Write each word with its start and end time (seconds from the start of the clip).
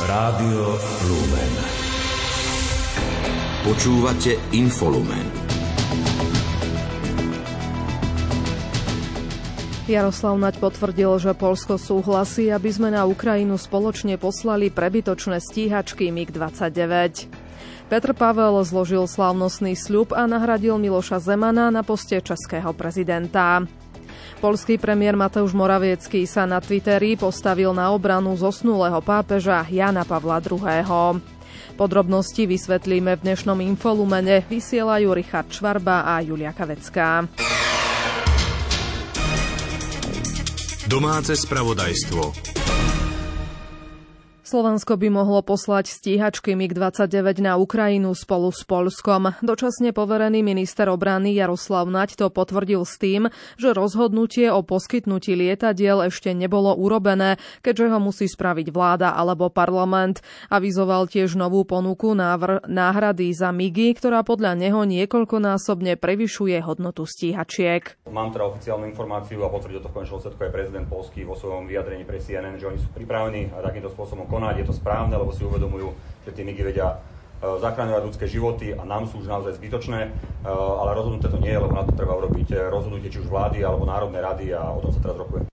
Rádio 0.00 0.80
Lumen. 0.80 1.52
Počúvate 3.68 4.40
Infolumen. 4.56 5.28
Jaroslav 9.84 10.40
Naď 10.40 10.56
potvrdil, 10.56 11.20
že 11.20 11.36
Polsko 11.36 11.76
súhlasí, 11.76 12.48
aby 12.48 12.72
sme 12.72 12.88
na 12.88 13.04
Ukrajinu 13.04 13.60
spoločne 13.60 14.16
poslali 14.16 14.72
prebytočné 14.72 15.36
stíhačky 15.36 16.08
MiG-29. 16.08 17.28
Petr 17.92 18.16
Pavel 18.16 18.56
zložil 18.64 19.04
slávnostný 19.04 19.76
sľub 19.76 20.16
a 20.16 20.24
nahradil 20.24 20.80
Miloša 20.80 21.20
Zemana 21.20 21.68
na 21.68 21.84
poste 21.84 22.24
českého 22.24 22.72
prezidenta. 22.72 23.68
Polský 24.40 24.80
premiér 24.80 25.20
Mateusz 25.20 25.52
Moraviecký 25.52 26.24
sa 26.24 26.48
na 26.48 26.64
Twitteri 26.64 27.12
postavil 27.12 27.76
na 27.76 27.92
obranu 27.92 28.32
zosnulého 28.40 29.04
pápeža 29.04 29.68
Jana 29.68 30.08
Pavla 30.08 30.40
II. 30.40 31.20
Podrobnosti 31.76 32.48
vysvetlíme 32.48 33.20
v 33.20 33.24
dnešnom 33.28 33.60
infolumene. 33.60 34.40
Vysielajú 34.48 35.12
Richard 35.12 35.52
Čvarba 35.52 36.08
a 36.08 36.24
Julia 36.24 36.56
Kavecká. 36.56 37.28
Domáce 40.88 41.36
spravodajstvo. 41.36 42.59
Slovensko 44.50 44.98
by 44.98 45.14
mohlo 45.14 45.46
poslať 45.46 45.94
stíhačky 45.94 46.58
MiG-29 46.58 47.38
na 47.38 47.54
Ukrajinu 47.54 48.10
spolu 48.18 48.50
s 48.50 48.66
Polskom. 48.66 49.30
Dočasne 49.46 49.94
poverený 49.94 50.42
minister 50.42 50.90
obrany 50.90 51.38
Jaroslav 51.38 51.86
Naď 51.86 52.18
to 52.18 52.26
potvrdil 52.34 52.82
s 52.82 52.98
tým, 52.98 53.30
že 53.54 53.70
rozhodnutie 53.70 54.50
o 54.50 54.66
poskytnutí 54.66 55.38
lietadiel 55.38 56.02
ešte 56.10 56.34
nebolo 56.34 56.74
urobené, 56.74 57.38
keďže 57.62 57.94
ho 57.94 57.98
musí 58.02 58.26
spraviť 58.26 58.74
vláda 58.74 59.14
alebo 59.14 59.54
parlament. 59.54 60.18
Avizoval 60.50 61.06
tiež 61.06 61.38
novú 61.38 61.62
ponuku 61.62 62.10
návr- 62.18 62.66
náhrady 62.66 63.30
za 63.30 63.54
MIGy, 63.54 64.02
ktorá 64.02 64.26
podľa 64.26 64.58
neho 64.58 64.82
niekoľkonásobne 64.82 65.94
prevyšuje 65.94 66.58
hodnotu 66.66 67.06
stíhačiek. 67.06 68.02
Mám 68.10 68.34
teda 68.34 68.50
oficiálnu 68.50 68.90
informáciu 68.90 69.46
a 69.46 69.52
potvrdil 69.54 69.78
to 69.78 69.86
v 69.86 70.02
konečnom 70.02 70.18
aj 70.26 70.50
prezident 70.50 70.90
Polský 70.90 71.22
vo 71.22 71.38
svojom 71.38 71.70
vyjadrení 71.70 72.02
pre 72.02 72.18
CNN, 72.18 72.58
že 72.58 72.66
oni 72.66 72.82
sú 72.82 72.90
pripravení 72.90 73.54
a 73.54 73.62
takýmto 73.62 73.94
spôsobom 73.94 74.26
konať. 74.40 74.64
Je 74.64 74.68
to 74.72 74.74
správne, 74.80 75.12
lebo 75.12 75.36
si 75.36 75.44
uvedomujú, 75.44 75.92
že 76.24 76.32
tie 76.32 76.48
migy 76.48 76.64
vedia 76.64 76.96
e, 76.96 77.60
zachráňovať 77.60 78.02
ľudské 78.08 78.24
životy 78.24 78.72
a 78.72 78.88
nám 78.88 79.04
sú 79.04 79.20
už 79.20 79.28
naozaj 79.28 79.60
zbytočné, 79.60 80.00
e, 80.00 80.10
ale 80.48 80.96
rozhodnuté 80.96 81.28
to 81.28 81.36
nie 81.36 81.52
je, 81.52 81.60
lebo 81.60 81.76
na 81.76 81.84
to 81.84 81.92
treba 81.92 82.16
urobiť 82.16 82.48
e, 82.48 82.72
rozhodnutie 82.72 83.12
či 83.12 83.20
už 83.20 83.28
vlády 83.28 83.60
alebo 83.60 83.84
Národnej 83.84 84.24
rady 84.24 84.56
a 84.56 84.64
o 84.72 84.80
tom 84.80 84.96
sa 84.96 85.04
teraz 85.04 85.20
rokuje. 85.20 85.44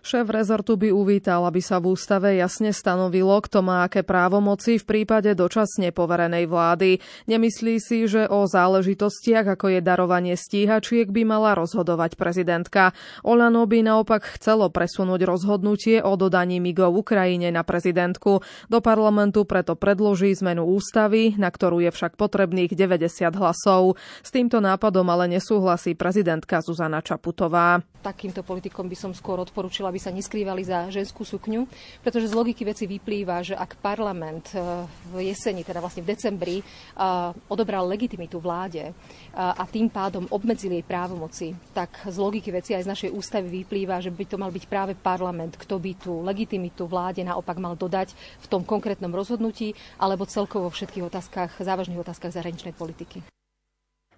Šéf 0.00 0.32
rezortu 0.32 0.80
by 0.80 0.96
uvítal, 0.96 1.44
aby 1.44 1.60
sa 1.60 1.76
v 1.76 1.92
ústave 1.92 2.32
jasne 2.40 2.72
stanovilo, 2.72 3.36
kto 3.44 3.60
má 3.60 3.84
aké 3.84 4.00
právomoci 4.00 4.80
v 4.80 4.88
prípade 4.88 5.28
dočasne 5.36 5.92
poverenej 5.92 6.48
vlády. 6.48 7.04
Nemyslí 7.28 7.76
si, 7.76 8.08
že 8.08 8.24
o 8.24 8.48
záležitostiach, 8.48 9.44
ako 9.44 9.76
je 9.76 9.80
darovanie 9.84 10.40
stíhačiek, 10.40 11.04
by 11.12 11.28
mala 11.28 11.52
rozhodovať 11.52 12.16
prezidentka. 12.16 12.96
Olano 13.28 13.68
by 13.68 13.84
naopak 13.84 14.40
chcelo 14.40 14.72
presunúť 14.72 15.28
rozhodnutie 15.28 16.00
o 16.00 16.16
dodaní 16.16 16.64
migov 16.64 16.96
Ukrajine 16.96 17.52
na 17.52 17.60
prezidentku. 17.60 18.40
Do 18.72 18.78
parlamentu 18.80 19.44
preto 19.44 19.76
predloží 19.76 20.32
zmenu 20.40 20.64
ústavy, 20.64 21.36
na 21.36 21.52
ktorú 21.52 21.84
je 21.84 21.92
však 21.92 22.16
potrebných 22.16 22.72
90 22.72 23.36
hlasov. 23.36 24.00
S 24.24 24.32
týmto 24.32 24.64
nápadom 24.64 25.04
ale 25.12 25.28
nesúhlasí 25.28 25.92
prezidentka 25.92 26.64
Zuzana 26.64 27.04
Čaputová. 27.04 27.84
Takýmto 28.00 28.40
politikom 28.40 28.88
by 28.88 28.96
som 28.96 29.12
skôr 29.12 29.36
odporúčila 29.44 29.89
aby 29.90 29.98
sa 29.98 30.14
neskrývali 30.14 30.62
za 30.62 30.86
ženskú 30.88 31.26
sukňu, 31.26 31.66
pretože 32.00 32.30
z 32.30 32.38
logiky 32.38 32.62
veci 32.62 32.86
vyplýva, 32.86 33.42
že 33.42 33.58
ak 33.58 33.82
parlament 33.82 34.54
e, 34.54 34.62
v 35.10 35.28
jeseni, 35.28 35.66
teda 35.66 35.82
vlastne 35.82 36.06
v 36.06 36.14
decembri, 36.14 36.56
e, 36.62 36.64
odobral 37.50 37.90
legitimitu 37.90 38.38
vláde 38.38 38.88
e, 38.88 38.92
a 39.34 39.66
tým 39.66 39.90
pádom 39.90 40.30
obmedzil 40.30 40.70
jej 40.70 40.86
právomoci, 40.86 41.52
tak 41.74 42.06
z 42.06 42.16
logiky 42.16 42.54
veci 42.54 42.78
aj 42.78 42.86
z 42.86 42.90
našej 42.94 43.10
ústavy 43.10 43.50
vyplýva, 43.66 43.98
že 43.98 44.14
by 44.14 44.24
to 44.30 44.38
mal 44.38 44.54
byť 44.54 44.64
práve 44.70 44.92
parlament, 44.94 45.58
kto 45.58 45.82
by 45.82 45.92
tú 45.98 46.22
legitimitu 46.22 46.86
vláde 46.86 47.26
naopak 47.26 47.58
mal 47.58 47.74
dodať 47.74 48.14
v 48.14 48.46
tom 48.46 48.62
konkrétnom 48.62 49.10
rozhodnutí 49.10 49.74
alebo 49.98 50.24
celkovo 50.30 50.70
vo 50.70 50.72
všetkých 50.72 51.06
otázkach, 51.10 51.50
závažných 51.58 51.98
otázkach 51.98 52.30
zahraničnej 52.30 52.76
politiky. 52.76 53.39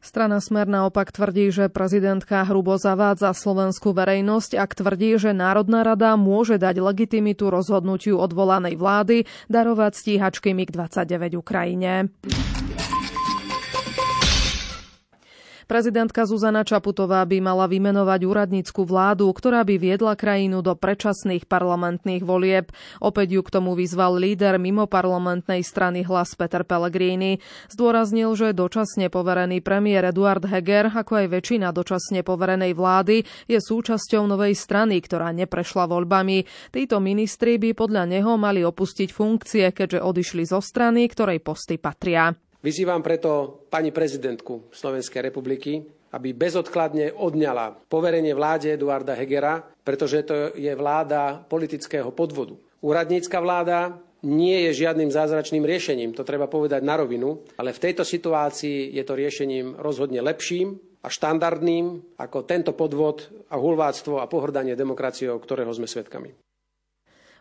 Strana 0.03 0.43
Smer 0.43 0.67
naopak 0.67 1.15
tvrdí, 1.15 1.55
že 1.55 1.71
prezidentka 1.71 2.43
hrubo 2.43 2.75
zavádza 2.75 3.31
slovenskú 3.31 3.95
verejnosť, 3.95 4.59
ak 4.59 4.83
tvrdí, 4.83 5.15
že 5.15 5.31
Národná 5.31 5.87
rada 5.87 6.19
môže 6.19 6.59
dať 6.59 6.83
legitimitu 6.83 7.47
rozhodnutiu 7.47 8.19
odvolanej 8.19 8.75
vlády 8.75 9.31
darovať 9.47 9.93
stíhačky 9.95 10.59
MiG-29 10.59 11.39
Ukrajine. 11.39 12.11
Prezidentka 15.71 16.27
Zuzana 16.27 16.67
Čaputová 16.67 17.23
by 17.27 17.39
mala 17.39 17.71
vymenovať 17.71 18.21
úradnícku 18.27 18.83
vládu, 18.83 19.31
ktorá 19.31 19.63
by 19.63 19.79
viedla 19.79 20.19
krajinu 20.19 20.61
do 20.61 20.75
predčasných 20.75 21.47
parlamentných 21.47 22.27
volieb. 22.27 22.75
Opäť 22.99 23.39
ju 23.39 23.43
k 23.47 23.53
tomu 23.55 23.79
vyzval 23.79 24.19
líder 24.19 24.59
mimo 24.59 24.91
parlamentnej 24.91 25.63
strany 25.63 26.03
hlas 26.03 26.35
Peter 26.35 26.67
Pellegrini. 26.67 27.39
Zdôraznil, 27.71 28.35
že 28.35 28.57
dočasne 28.57 29.09
poverený 29.09 29.63
premiér 29.63 30.11
Eduard 30.11 30.43
Heger, 30.43 30.91
ako 30.91 31.23
aj 31.23 31.27
väčšina 31.31 31.71
dočasne 31.71 32.27
poverenej 32.27 32.75
vlády, 32.75 33.23
je 33.47 33.59
súčasťou 33.59 34.27
novej 34.27 34.59
strany, 34.59 34.99
ktorá 34.99 35.31
neprešla 35.31 35.87
voľbami. 35.87 36.71
Títo 36.75 36.99
ministri 36.99 37.57
by 37.57 37.75
podľa 37.75 38.05
neho 38.11 38.35
mali 38.37 38.67
opustiť 38.67 39.09
funkcie, 39.15 39.71
keďže 39.71 40.03
odišli 40.03 40.43
zo 40.45 40.61
strany, 40.61 41.07
ktorej 41.09 41.41
posty 41.41 41.79
patria. 41.79 42.35
Vyzývam 42.63 43.03
preto 43.03 43.67
pani 43.67 43.91
prezidentku 43.91 44.71
Slovenskej 44.71 45.19
republiky, 45.19 45.83
aby 46.15 46.31
bezodkladne 46.31 47.11
odňala 47.11 47.91
poverenie 47.91 48.31
vláde 48.39 48.71
Eduarda 48.71 49.19
Hegera, 49.19 49.67
pretože 49.83 50.23
to 50.23 50.55
je 50.55 50.71
vláda 50.79 51.43
politického 51.43 52.15
podvodu. 52.15 52.55
Úradnícka 52.79 53.43
vláda 53.43 53.99
nie 54.23 54.71
je 54.71 54.87
žiadnym 54.87 55.11
zázračným 55.11 55.67
riešením, 55.67 56.15
to 56.15 56.23
treba 56.23 56.47
povedať 56.47 56.87
na 56.87 56.95
rovinu, 57.03 57.43
ale 57.59 57.75
v 57.75 57.83
tejto 57.83 58.07
situácii 58.07 58.95
je 58.95 59.03
to 59.03 59.19
riešením 59.19 59.83
rozhodne 59.83 60.23
lepším 60.23 60.79
a 61.03 61.11
štandardným 61.11 62.15
ako 62.15 62.47
tento 62.47 62.79
podvod 62.79 63.27
a 63.51 63.59
hulváctvo 63.59 64.23
a 64.23 64.31
pohrdanie 64.31 64.79
demokraciou, 64.79 65.35
ktorého 65.43 65.75
sme 65.75 65.91
svedkami. 65.91 66.31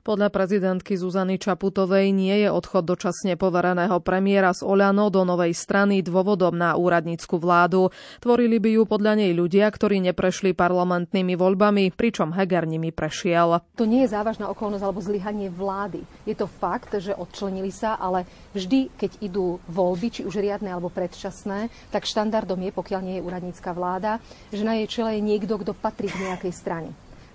Podľa 0.02 0.34
prezidentky 0.34 0.98
Zuzany 0.98 1.38
Čaputovej 1.38 2.10
nie 2.10 2.34
je 2.42 2.50
odchod 2.50 2.90
dočasne 2.90 3.38
povereného 3.38 4.02
premiéra 4.02 4.50
z 4.50 4.66
Oľano 4.66 5.14
do 5.14 5.22
novej 5.22 5.54
strany 5.54 6.02
dôvodom 6.02 6.58
na 6.58 6.74
úradnícku 6.74 7.38
vládu. 7.38 7.94
Tvorili 8.18 8.58
by 8.58 8.82
ju 8.82 8.84
podľa 8.90 9.22
nej 9.22 9.30
ľudia, 9.38 9.70
ktorí 9.70 10.02
neprešli 10.10 10.58
parlamentnými 10.58 11.38
voľbami, 11.38 11.94
pričom 11.94 12.34
Heger 12.34 12.66
nimi 12.66 12.90
prešiel. 12.90 13.62
To 13.78 13.86
nie 13.86 14.02
je 14.02 14.10
závažná 14.10 14.50
okolnosť 14.50 14.82
alebo 14.82 15.06
zlyhanie 15.06 15.54
vlády. 15.54 16.02
Je 16.26 16.34
to 16.34 16.50
fakt, 16.50 16.98
že 16.98 17.14
odčlenili 17.14 17.70
sa, 17.70 17.94
ale 17.94 18.26
vždy, 18.58 18.98
keď 18.98 19.22
idú 19.22 19.62
voľby, 19.70 20.18
či 20.18 20.22
už 20.26 20.42
riadne 20.42 20.74
alebo 20.74 20.90
predčasné, 20.90 21.70
tak 21.94 22.10
štandardom 22.10 22.58
je, 22.58 22.74
pokiaľ 22.74 23.02
nie 23.06 23.16
je 23.22 23.26
úradnícka 23.30 23.70
vláda, 23.70 24.18
že 24.50 24.66
na 24.66 24.82
jej 24.82 24.90
čele 24.90 25.22
je 25.22 25.30
niekto, 25.30 25.62
kto 25.62 25.78
patrí 25.78 26.10
k 26.10 26.26
nejakej 26.26 26.54
strane. 26.58 26.90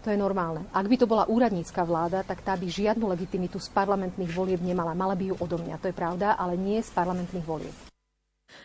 To 0.07 0.15
je 0.15 0.23
normálne. 0.23 0.63
Ak 0.71 0.87
by 0.87 1.03
to 1.03 1.11
bola 1.11 1.27
úradnícka 1.27 1.83
vláda, 1.83 2.23
tak 2.23 2.39
tá 2.47 2.55
by 2.55 2.71
žiadnu 2.71 3.11
legitimitu 3.11 3.59
z 3.59 3.67
parlamentných 3.75 4.31
volieb 4.31 4.63
nemala. 4.63 4.95
Mala 4.95 5.19
by 5.19 5.35
ju 5.35 5.37
odo 5.43 5.59
mňa, 5.59 5.83
to 5.83 5.91
je 5.91 5.99
pravda, 5.99 6.39
ale 6.39 6.55
nie 6.55 6.79
z 6.79 6.95
parlamentných 6.95 7.43
volieb. 7.43 7.75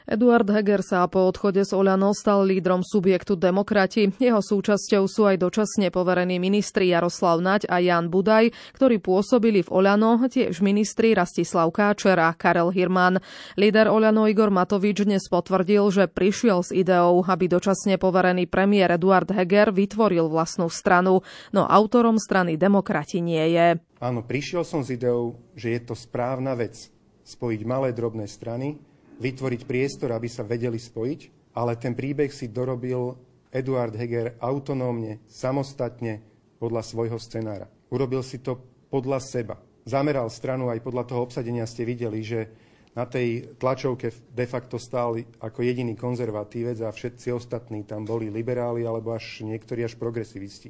Eduard 0.09 0.49
Heger 0.49 0.83
sa 0.83 1.07
po 1.07 1.29
odchode 1.29 1.61
z 1.63 1.71
Oľano 1.71 2.11
stal 2.11 2.43
lídrom 2.43 2.83
subjektu 2.83 3.37
Demokrati. 3.37 4.11
Jeho 4.17 4.43
súčasťou 4.43 5.07
sú 5.07 5.29
aj 5.29 5.39
dočasne 5.39 5.93
poverení 5.93 6.41
ministri 6.41 6.91
Jaroslav 6.91 7.39
Naď 7.39 7.69
a 7.71 7.79
Jan 7.79 8.11
Budaj, 8.11 8.51
ktorí 8.75 8.99
pôsobili 8.99 9.63
v 9.63 9.69
Oľano, 9.71 10.19
tiež 10.27 10.59
ministri 10.59 11.15
Rastislav 11.15 11.71
Káčer 11.71 12.19
a 12.19 12.35
Karel 12.35 12.73
Hirman. 12.73 13.23
Líder 13.55 13.87
Oľano 13.87 14.27
Igor 14.27 14.51
Matovič 14.51 15.07
dnes 15.07 15.23
potvrdil, 15.31 15.87
že 15.93 16.11
prišiel 16.11 16.65
s 16.65 16.75
ideou, 16.75 17.23
aby 17.23 17.47
dočasne 17.47 17.95
poverený 17.95 18.51
premiér 18.51 18.99
Eduard 18.99 19.29
Heger 19.31 19.71
vytvoril 19.71 20.27
vlastnú 20.27 20.67
stranu, 20.67 21.23
no 21.55 21.63
autorom 21.69 22.19
strany 22.19 22.59
Demokrati 22.59 23.23
nie 23.23 23.55
je. 23.55 23.79
Áno, 24.01 24.25
prišiel 24.25 24.65
som 24.65 24.81
s 24.81 24.89
ideou, 24.89 25.37
že 25.53 25.77
je 25.77 25.81
to 25.85 25.93
správna 25.93 26.57
vec 26.57 26.89
spojiť 27.21 27.61
malé 27.63 27.93
drobné 27.93 28.25
strany, 28.25 28.81
vytvoriť 29.21 29.61
priestor, 29.69 30.09
aby 30.17 30.25
sa 30.25 30.41
vedeli 30.41 30.81
spojiť, 30.81 31.53
ale 31.53 31.77
ten 31.77 31.93
príbeh 31.93 32.33
si 32.33 32.49
dorobil 32.49 33.13
Eduard 33.53 33.93
Heger 33.93 34.41
autonómne, 34.41 35.21
samostatne, 35.29 36.31
podľa 36.61 36.85
svojho 36.85 37.17
scenára. 37.17 37.65
Urobil 37.89 38.21
si 38.21 38.37
to 38.37 38.61
podľa 38.93 39.17
seba. 39.17 39.57
Zameral 39.81 40.29
stranu 40.29 40.69
aj 40.69 40.85
podľa 40.85 41.09
toho 41.09 41.25
obsadenia 41.25 41.65
ste 41.65 41.89
videli, 41.89 42.21
že 42.21 42.53
na 42.93 43.09
tej 43.09 43.57
tlačovke 43.57 44.13
de 44.29 44.45
facto 44.45 44.77
stál 44.77 45.17
ako 45.41 45.59
jediný 45.65 45.97
konzervatívec 45.97 46.77
a 46.85 46.93
všetci 46.93 47.33
ostatní 47.33 47.81
tam 47.81 48.05
boli 48.05 48.29
liberáli 48.29 48.85
alebo 48.85 49.17
až 49.17 49.41
niektorí 49.41 49.81
až 49.81 49.97
progresivisti. 49.97 50.69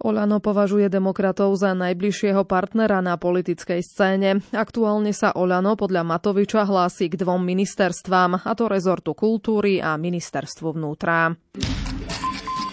Olano 0.00 0.38
považuje 0.38 0.86
demokratov 0.92 1.56
za 1.56 1.72
najbližšieho 1.72 2.44
partnera 2.44 3.00
na 3.00 3.16
politickej 3.16 3.80
scéne. 3.80 4.44
Aktuálne 4.52 5.10
sa 5.16 5.32
Olano 5.34 5.74
podľa 5.74 6.04
Matoviča 6.04 6.68
hlási 6.68 7.08
k 7.08 7.18
dvom 7.20 7.40
ministerstvám, 7.42 8.44
a 8.44 8.52
to 8.52 8.68
rezortu 8.68 9.16
kultúry 9.16 9.80
a 9.80 9.96
ministerstvu 9.96 10.76
vnútra. 10.76 11.32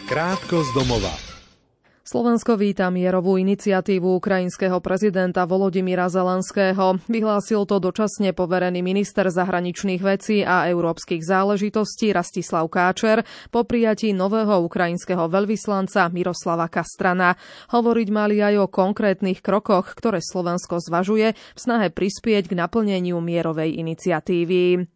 Krátko 0.07 0.61
z 0.61 0.69
domova. 0.77 1.32
Slovensko 2.03 2.59
víta 2.59 2.91
mierovú 2.91 3.39
iniciatívu 3.39 4.19
ukrajinského 4.19 4.75
prezidenta 4.83 5.47
Volodymyra 5.47 6.11
Zelenského. 6.11 6.99
Vyhlásil 7.07 7.63
to 7.63 7.79
dočasne 7.79 8.35
poverený 8.35 8.83
minister 8.83 9.31
zahraničných 9.31 10.03
vecí 10.03 10.43
a 10.43 10.67
európskych 10.67 11.23
záležitostí 11.23 12.11
Rastislav 12.11 12.67
Káčer 12.67 13.23
po 13.47 13.63
prijatí 13.63 14.11
nového 14.11 14.67
ukrajinského 14.67 15.31
veľvyslanca 15.31 16.11
Miroslava 16.11 16.67
Kastrana. 16.67 17.39
Hovoriť 17.71 18.07
mali 18.11 18.43
aj 18.43 18.67
o 18.67 18.67
konkrétnych 18.67 19.39
krokoch, 19.39 19.95
ktoré 19.95 20.19
Slovensko 20.19 20.83
zvažuje 20.83 21.31
v 21.31 21.55
snahe 21.55 21.87
prispieť 21.87 22.51
k 22.51 22.59
naplneniu 22.59 23.23
mierovej 23.23 23.79
iniciatívy. 23.79 24.91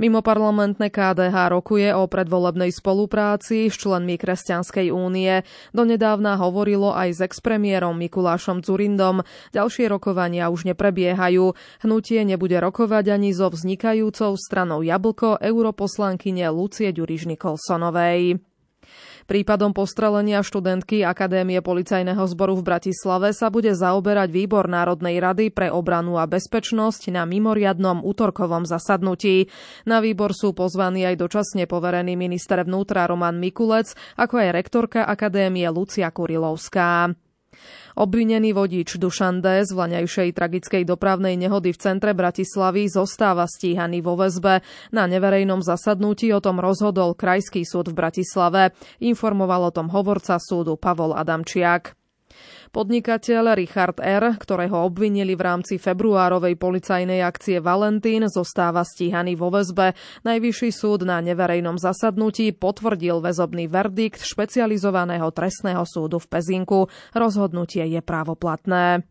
Mimo 0.00 0.24
parlamentné 0.24 0.88
KDH 0.88 1.52
rokuje 1.52 1.92
o 1.92 2.08
predvolebnej 2.08 2.72
spolupráci 2.72 3.68
s 3.68 3.76
členmi 3.76 4.16
Kresťanskej 4.16 4.88
únie. 4.94 5.44
Donedávna 5.76 6.40
hovorilo 6.40 6.94
aj 6.96 7.08
s 7.16 7.20
expremiérom 7.24 7.98
Mikulášom 7.98 8.64
Zurindom. 8.64 9.24
Ďalšie 9.52 9.90
rokovania 9.90 10.48
už 10.48 10.68
neprebiehajú. 10.72 11.52
Hnutie 11.84 12.24
nebude 12.24 12.56
rokovať 12.56 13.16
ani 13.18 13.34
so 13.34 13.50
vznikajúcou 13.52 14.36
stranou 14.38 14.80
Jablko 14.80 15.40
europoslankyne 15.40 16.48
Lucie 16.48 16.94
Ďuriž 16.94 17.28
Nikolsonovej. 17.28 18.51
Prípadom 19.26 19.70
postrelenia 19.70 20.42
študentky 20.42 21.06
Akadémie 21.06 21.62
policajného 21.62 22.22
zboru 22.26 22.58
v 22.58 22.66
Bratislave 22.74 23.30
sa 23.30 23.48
bude 23.48 23.70
zaoberať 23.72 24.28
Výbor 24.34 24.66
Národnej 24.66 25.22
rady 25.22 25.54
pre 25.54 25.70
obranu 25.70 26.18
a 26.18 26.26
bezpečnosť 26.26 27.14
na 27.14 27.22
mimoriadnom 27.26 28.02
útorkovom 28.02 28.66
zasadnutí. 28.66 29.46
Na 29.86 30.02
výbor 30.02 30.34
sú 30.34 30.54
pozvaní 30.54 31.06
aj 31.06 31.18
dočasne 31.18 31.70
poverený 31.70 32.18
minister 32.18 32.62
vnútra 32.62 33.06
Roman 33.06 33.38
Mikulec, 33.38 33.94
ako 34.18 34.42
aj 34.42 34.48
rektorka 34.54 35.00
Akadémie 35.06 35.66
Lucia 35.70 36.10
Kurilovská. 36.10 37.14
Obvinený 37.94 38.56
vodič 38.56 38.96
Dušan 38.96 39.44
D. 39.44 39.62
z 39.64 39.70
vlaňajšej 39.72 40.32
tragickej 40.32 40.82
dopravnej 40.88 41.36
nehody 41.36 41.70
v 41.70 41.80
centre 41.80 42.12
Bratislavy 42.16 42.88
zostáva 42.88 43.44
stíhaný 43.44 44.00
vo 44.00 44.16
väzbe. 44.16 44.64
Na 44.90 45.04
neverejnom 45.08 45.60
zasadnutí 45.60 46.32
o 46.32 46.40
tom 46.40 46.58
rozhodol 46.58 47.12
Krajský 47.12 47.62
súd 47.62 47.92
v 47.92 47.98
Bratislave. 48.02 48.76
Informoval 49.00 49.68
o 49.68 49.74
tom 49.74 49.92
hovorca 49.92 50.40
súdu 50.40 50.74
Pavol 50.80 51.14
Adamčiak. 51.14 52.01
Podnikateľ 52.72 53.52
Richard 53.52 54.00
R., 54.00 54.40
ktorého 54.40 54.88
obvinili 54.88 55.36
v 55.36 55.44
rámci 55.44 55.76
februárovej 55.76 56.56
policajnej 56.56 57.20
akcie 57.20 57.60
Valentín, 57.60 58.24
zostáva 58.32 58.80
stíhaný 58.80 59.36
vo 59.36 59.52
väzbe. 59.52 59.92
Najvyšší 60.24 60.72
súd 60.72 61.04
na 61.04 61.20
neverejnom 61.20 61.76
zasadnutí 61.76 62.56
potvrdil 62.56 63.20
väzobný 63.20 63.68
verdikt 63.68 64.24
špecializovaného 64.24 65.28
trestného 65.36 65.84
súdu 65.84 66.16
v 66.16 66.32
Pezinku. 66.32 66.88
Rozhodnutie 67.12 67.84
je 67.92 68.00
právoplatné. 68.00 69.04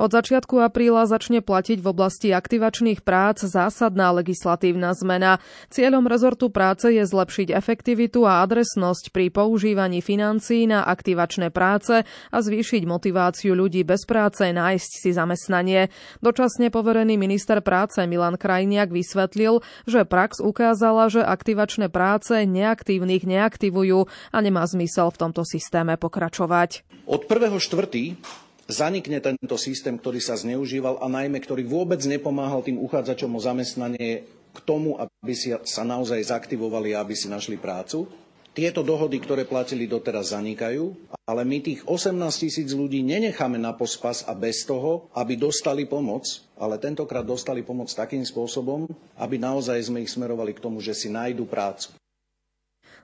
Od 0.00 0.08
začiatku 0.08 0.60
apríla 0.62 1.04
začne 1.04 1.44
platiť 1.44 1.78
v 1.84 1.86
oblasti 1.92 2.32
aktivačných 2.32 3.04
prác 3.04 3.44
zásadná 3.44 4.12
legislatívna 4.16 4.96
zmena. 4.96 5.38
Cieľom 5.68 6.08
rezortu 6.08 6.48
práce 6.48 6.88
je 6.88 7.04
zlepšiť 7.04 7.52
efektivitu 7.52 8.24
a 8.24 8.40
adresnosť 8.44 9.12
pri 9.12 9.28
používaní 9.28 10.00
financií 10.00 10.64
na 10.64 10.84
aktivačné 10.88 11.52
práce 11.52 12.04
a 12.08 12.36
zvýšiť 12.40 12.82
motiváciu 12.88 13.52
ľudí 13.52 13.84
bez 13.84 14.08
práce 14.08 14.48
nájsť 14.48 14.90
si 14.96 15.10
zamestnanie. 15.12 15.92
Dočasne 16.24 16.72
poverený 16.72 17.20
minister 17.20 17.60
práce 17.60 18.00
Milan 18.08 18.40
Krajniak 18.40 18.88
vysvetlil, 18.88 19.60
že 19.84 20.08
prax 20.08 20.40
ukázala, 20.40 21.12
že 21.12 21.20
aktivačné 21.20 21.92
práce 21.92 22.32
neaktívnych 22.48 23.28
neaktivujú 23.28 24.08
a 24.32 24.38
nemá 24.40 24.64
zmysel 24.64 25.12
v 25.12 25.20
tomto 25.28 25.44
systéme 25.44 26.00
pokračovať. 26.00 26.84
Od 27.06 27.28
1.4 27.28 28.41
zanikne 28.70 29.18
tento 29.18 29.56
systém, 29.58 29.98
ktorý 29.98 30.22
sa 30.22 30.38
zneužíval 30.38 31.02
a 31.02 31.06
najmä, 31.10 31.38
ktorý 31.42 31.66
vôbec 31.66 32.02
nepomáhal 32.06 32.62
tým 32.62 32.78
uchádzačom 32.78 33.30
o 33.34 33.40
zamestnanie 33.40 34.26
k 34.52 34.58
tomu, 34.62 35.00
aby 35.00 35.32
si 35.32 35.54
sa 35.64 35.82
naozaj 35.82 36.20
zaktivovali 36.20 36.92
a 36.92 37.00
aby 37.00 37.16
si 37.16 37.26
našli 37.26 37.56
prácu. 37.56 38.06
Tieto 38.52 38.84
dohody, 38.84 39.16
ktoré 39.16 39.48
platili 39.48 39.88
doteraz, 39.88 40.36
zanikajú, 40.36 40.92
ale 41.24 41.40
my 41.48 41.64
tých 41.64 41.88
18 41.88 42.12
tisíc 42.36 42.68
ľudí 42.76 43.00
nenecháme 43.00 43.56
na 43.56 43.72
pospas 43.72 44.28
a 44.28 44.36
bez 44.36 44.68
toho, 44.68 45.08
aby 45.16 45.40
dostali 45.40 45.88
pomoc, 45.88 46.28
ale 46.60 46.76
tentokrát 46.76 47.24
dostali 47.24 47.64
pomoc 47.64 47.88
takým 47.88 48.20
spôsobom, 48.20 48.84
aby 49.16 49.40
naozaj 49.40 49.88
sme 49.88 50.04
ich 50.04 50.12
smerovali 50.12 50.52
k 50.52 50.60
tomu, 50.60 50.84
že 50.84 50.92
si 50.92 51.08
nájdu 51.08 51.48
prácu. 51.48 51.96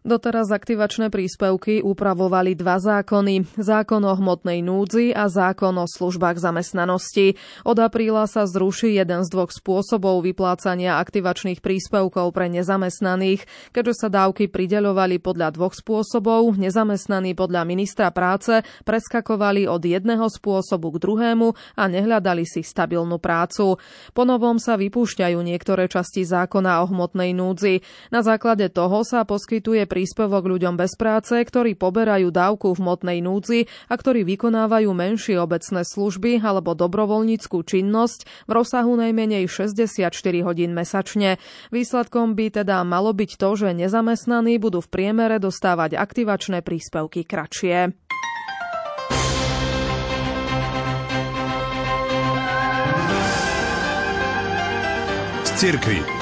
Doteraz 0.07 0.55
aktivačné 0.55 1.11
príspevky 1.11 1.83
upravovali 1.83 2.55
dva 2.55 2.79
zákony. 2.79 3.59
Zákon 3.59 3.99
o 4.07 4.15
hmotnej 4.15 4.63
núdzi 4.63 5.11
a 5.11 5.27
zákon 5.27 5.75
o 5.75 5.91
službách 5.91 6.39
zamestnanosti. 6.39 7.35
Od 7.67 7.75
apríla 7.83 8.31
sa 8.31 8.47
zruší 8.47 8.95
jeden 8.95 9.27
z 9.27 9.29
dvoch 9.35 9.51
spôsobov 9.51 10.23
vyplácania 10.23 11.03
aktivačných 11.03 11.59
príspevkov 11.59 12.31
pre 12.31 12.47
nezamestnaných. 12.47 13.43
Keďže 13.75 14.07
sa 14.07 14.09
dávky 14.09 14.47
prideľovali 14.47 15.19
podľa 15.19 15.59
dvoch 15.59 15.75
spôsobov, 15.75 16.55
nezamestnaní 16.55 17.35
podľa 17.35 17.67
ministra 17.67 18.15
práce 18.15 18.63
preskakovali 18.87 19.67
od 19.67 19.83
jedného 19.83 20.31
spôsobu 20.31 20.95
k 20.95 21.03
druhému 21.03 21.49
a 21.75 21.91
nehľadali 21.91 22.47
si 22.47 22.63
stabilnú 22.63 23.19
prácu. 23.19 23.83
Po 24.15 24.23
novom 24.23 24.63
sa 24.63 24.79
vypúšťajú 24.79 25.43
niektoré 25.43 25.91
časti 25.91 26.23
zákona 26.23 26.87
o 26.87 26.95
hmotnej 26.95 27.35
núdzi. 27.35 27.83
Na 28.15 28.23
základe 28.23 28.71
toho 28.71 29.03
sa 29.03 29.27
poskytuje 29.27 29.88
príspevok 29.89 30.45
ľuďom 30.45 30.77
bez 30.77 30.95
práce, 31.01 31.33
ktorí 31.33 31.75
poberajú 31.75 32.29
dávku 32.29 32.77
v 32.77 32.85
motnej 32.85 33.19
núdzi 33.25 33.65
a 33.89 33.97
ktorí 33.97 34.29
vykonávajú 34.29 34.93
menšie 34.93 35.41
obecné 35.41 35.83
služby 35.89 36.45
alebo 36.45 36.77
dobrovoľníckú 36.77 37.65
činnosť 37.65 38.29
v 38.45 38.51
rozsahu 38.53 38.93
najmenej 39.01 39.49
64 39.49 40.13
hodín 40.45 40.77
mesačne. 40.77 41.41
Výsledkom 41.73 42.37
by 42.37 42.61
teda 42.61 42.85
malo 42.85 43.17
byť 43.17 43.41
to, 43.41 43.51
že 43.57 43.73
nezamestnaní 43.73 44.61
budú 44.61 44.85
v 44.85 44.93
priemere 44.93 45.41
dostávať 45.41 45.97
aktivačné 45.97 46.61
príspevky 46.61 47.25
kratšie. 47.25 47.97
Z 55.49 56.18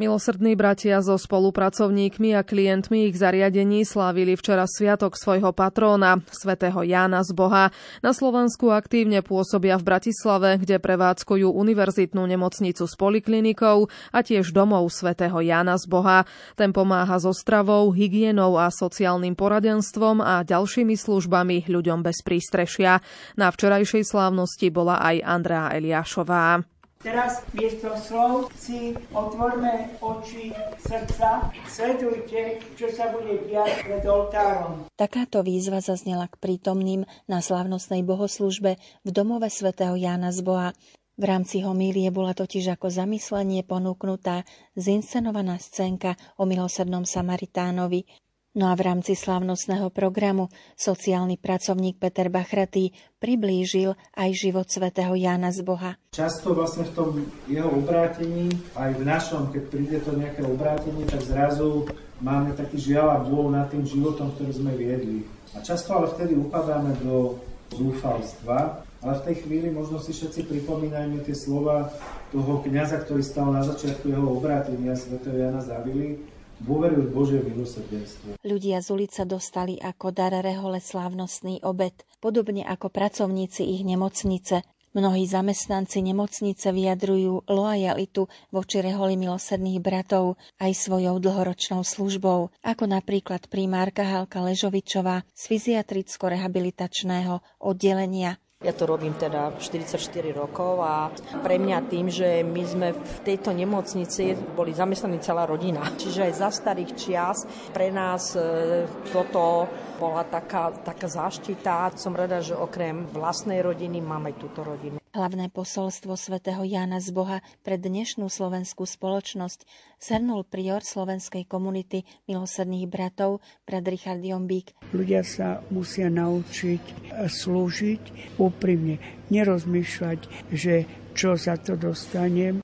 Milosrdní 0.00 0.56
bratia 0.56 1.04
so 1.04 1.20
spolupracovníkmi 1.20 2.32
a 2.32 2.40
klientmi 2.40 3.12
ich 3.12 3.20
zariadení 3.20 3.84
slávili 3.84 4.32
včera 4.32 4.64
sviatok 4.64 5.12
svojho 5.12 5.52
patróna, 5.52 6.24
svätého 6.32 6.80
Jána 6.80 7.20
z 7.20 7.36
Boha. 7.36 7.68
Na 8.00 8.16
Slovensku 8.16 8.72
aktívne 8.72 9.20
pôsobia 9.20 9.76
v 9.76 9.84
Bratislave, 9.84 10.56
kde 10.56 10.80
prevádzkujú 10.80 11.52
univerzitnú 11.52 12.24
nemocnicu 12.24 12.88
s 12.88 12.96
poliklinikou 12.96 13.92
a 13.92 14.18
tiež 14.24 14.56
domov 14.56 14.88
svätého 14.88 15.36
Jána 15.36 15.76
z 15.76 15.84
Boha. 15.84 16.24
Ten 16.56 16.72
pomáha 16.72 17.20
so 17.20 17.36
stravou, 17.36 17.92
hygienou 17.92 18.56
a 18.56 18.72
sociálnym 18.72 19.36
poradenstvom 19.36 20.24
a 20.24 20.40
ďalšími 20.48 20.96
službami 20.96 21.68
ľuďom 21.68 22.00
bez 22.00 22.24
prístrešia. 22.24 23.04
Na 23.36 23.52
včerajšej 23.52 24.08
slávnosti 24.08 24.72
bola 24.72 24.96
aj 24.96 25.28
Andrea 25.28 25.76
Eliášová. 25.76 26.64
Teraz 27.00 27.40
miesto 27.56 27.96
slov 27.96 28.52
si 28.52 28.92
otvorme 29.16 29.96
oči 30.04 30.52
srdca, 30.84 31.48
sledujte, 31.64 32.60
čo 32.76 32.92
sa 32.92 33.08
bude 33.08 33.40
diať 33.48 33.88
pred 33.88 34.04
oltárom. 34.04 34.84
Takáto 35.00 35.40
výzva 35.40 35.80
zaznela 35.80 36.28
k 36.28 36.36
prítomným 36.36 37.08
na 37.24 37.40
slávnostnej 37.40 38.04
bohoslužbe 38.04 38.76
v 39.00 39.08
domove 39.16 39.48
svätého 39.48 39.96
Jána 39.96 40.28
z 40.28 40.44
Boha. 40.44 40.76
V 41.16 41.24
rámci 41.24 41.64
homílie 41.64 42.12
bola 42.12 42.36
totiž 42.36 42.76
ako 42.76 42.92
zamyslenie 42.92 43.64
ponúknutá 43.64 44.44
zinscenovaná 44.76 45.56
scénka 45.56 46.20
o 46.36 46.44
milosrdnom 46.44 47.08
Samaritánovi, 47.08 48.04
No 48.50 48.66
a 48.66 48.74
v 48.74 48.82
rámci 48.82 49.14
slávnostného 49.14 49.94
programu 49.94 50.50
sociálny 50.74 51.38
pracovník 51.38 52.02
Peter 52.02 52.26
Bachratý 52.26 52.90
priblížil 53.22 53.94
aj 54.18 54.30
život 54.34 54.66
svätého 54.66 55.14
Jána 55.14 55.54
z 55.54 55.62
Boha. 55.62 55.94
Často 56.10 56.50
vlastne 56.50 56.82
v 56.90 56.94
tom 56.98 57.08
jeho 57.46 57.70
obrátení, 57.70 58.50
aj 58.74 58.98
v 58.98 59.02
našom, 59.06 59.54
keď 59.54 59.62
príde 59.70 59.98
to 60.02 60.18
nejaké 60.18 60.42
obrátenie, 60.42 61.06
tak 61.06 61.22
zrazu 61.22 61.86
máme 62.18 62.50
taký 62.58 62.90
žiaľ 62.90 63.06
a 63.14 63.22
bôl 63.22 63.54
nad 63.54 63.70
tým 63.70 63.86
životom, 63.86 64.34
ktorý 64.34 64.50
sme 64.50 64.74
viedli. 64.74 65.22
A 65.54 65.62
často 65.62 65.94
ale 65.94 66.10
vtedy 66.10 66.34
upadáme 66.34 66.98
do 67.06 67.38
zúfalstva 67.70 68.82
ale 69.00 69.16
v 69.16 69.24
tej 69.32 69.36
chvíli 69.44 69.72
možno 69.72 69.96
si 69.96 70.12
všetci 70.12 70.44
pripomínajme 70.44 71.24
tie 71.24 71.32
slova 71.32 71.88
toho 72.28 72.60
kňaza, 72.60 73.00
ktorý 73.08 73.24
stal 73.24 73.48
na 73.48 73.64
začiatku 73.64 74.12
jeho 74.12 74.28
obrátenia 74.28 74.92
svätého 74.92 75.40
Jana 75.40 75.64
Zavily, 75.64 76.20
dôverujú 76.64 77.04
Božie 77.12 77.40
milosrdenstvo. 77.40 78.36
Ľudia 78.44 78.84
z 78.84 78.88
ulica 78.92 79.22
dostali 79.24 79.80
ako 79.80 80.12
dar 80.12 80.32
rehole 80.38 80.78
slávnostný 80.80 81.64
obed, 81.64 81.96
podobne 82.20 82.64
ako 82.64 82.92
pracovníci 82.92 83.64
ich 83.64 83.82
nemocnice. 83.82 84.62
Mnohí 84.90 85.22
zamestnanci 85.22 86.02
nemocnice 86.02 86.74
vyjadrujú 86.74 87.46
loajalitu 87.46 88.26
voči 88.50 88.82
reholi 88.82 89.14
milosrdných 89.14 89.78
bratov 89.78 90.34
aj 90.58 90.74
svojou 90.74 91.22
dlhoročnou 91.22 91.86
službou, 91.86 92.50
ako 92.66 92.84
napríklad 92.90 93.46
primárka 93.46 94.02
Halka 94.02 94.42
Ležovičová 94.42 95.22
z 95.30 95.42
fyziatricko-rehabilitačného 95.46 97.38
oddelenia 97.62 98.42
ja 98.60 98.76
to 98.76 98.84
robím 98.84 99.16
teda 99.16 99.56
44 99.56 99.96
rokov 100.36 100.84
a 100.84 101.08
pre 101.40 101.56
mňa 101.56 101.88
tým, 101.88 102.12
že 102.12 102.44
my 102.44 102.62
sme 102.68 102.88
v 102.92 103.18
tejto 103.24 103.56
nemocnici 103.56 104.36
boli 104.36 104.76
zamestnaní 104.76 105.16
celá 105.24 105.48
rodina. 105.48 105.80
Čiže 105.96 106.28
aj 106.28 106.32
za 106.36 106.50
starých 106.52 106.92
čias 106.92 107.48
pre 107.72 107.88
nás 107.88 108.36
e, 108.36 108.84
toto 109.16 109.64
bola 109.96 110.28
taká, 110.28 110.76
taká 110.76 111.08
záštita. 111.08 111.96
Som 111.96 112.12
rada, 112.12 112.44
že 112.44 112.52
okrem 112.52 113.08
vlastnej 113.08 113.64
rodiny 113.64 114.04
mám 114.04 114.28
aj 114.28 114.36
túto 114.36 114.60
rodinu. 114.60 115.00
Hlavné 115.10 115.50
posolstvo 115.50 116.14
svätého 116.14 116.62
Jána 116.62 117.02
z 117.02 117.10
Boha 117.10 117.42
pre 117.66 117.74
dnešnú 117.74 118.30
slovenskú 118.30 118.86
spoločnosť 118.86 119.66
zhrnul 119.98 120.46
prior 120.46 120.86
slovenskej 120.86 121.50
komunity 121.50 122.06
milosrdných 122.30 122.86
bratov, 122.86 123.42
brat 123.66 123.90
Richard 123.90 124.22
Jombík. 124.22 124.70
Ľudia 124.94 125.26
sa 125.26 125.66
musia 125.74 126.06
naučiť 126.14 127.10
slúžiť 127.26 128.02
úprimne, 128.38 129.02
nerozmýšľať, 129.34 130.20
že 130.54 130.86
čo 131.18 131.34
za 131.34 131.58
to 131.58 131.74
dostanem. 131.74 132.62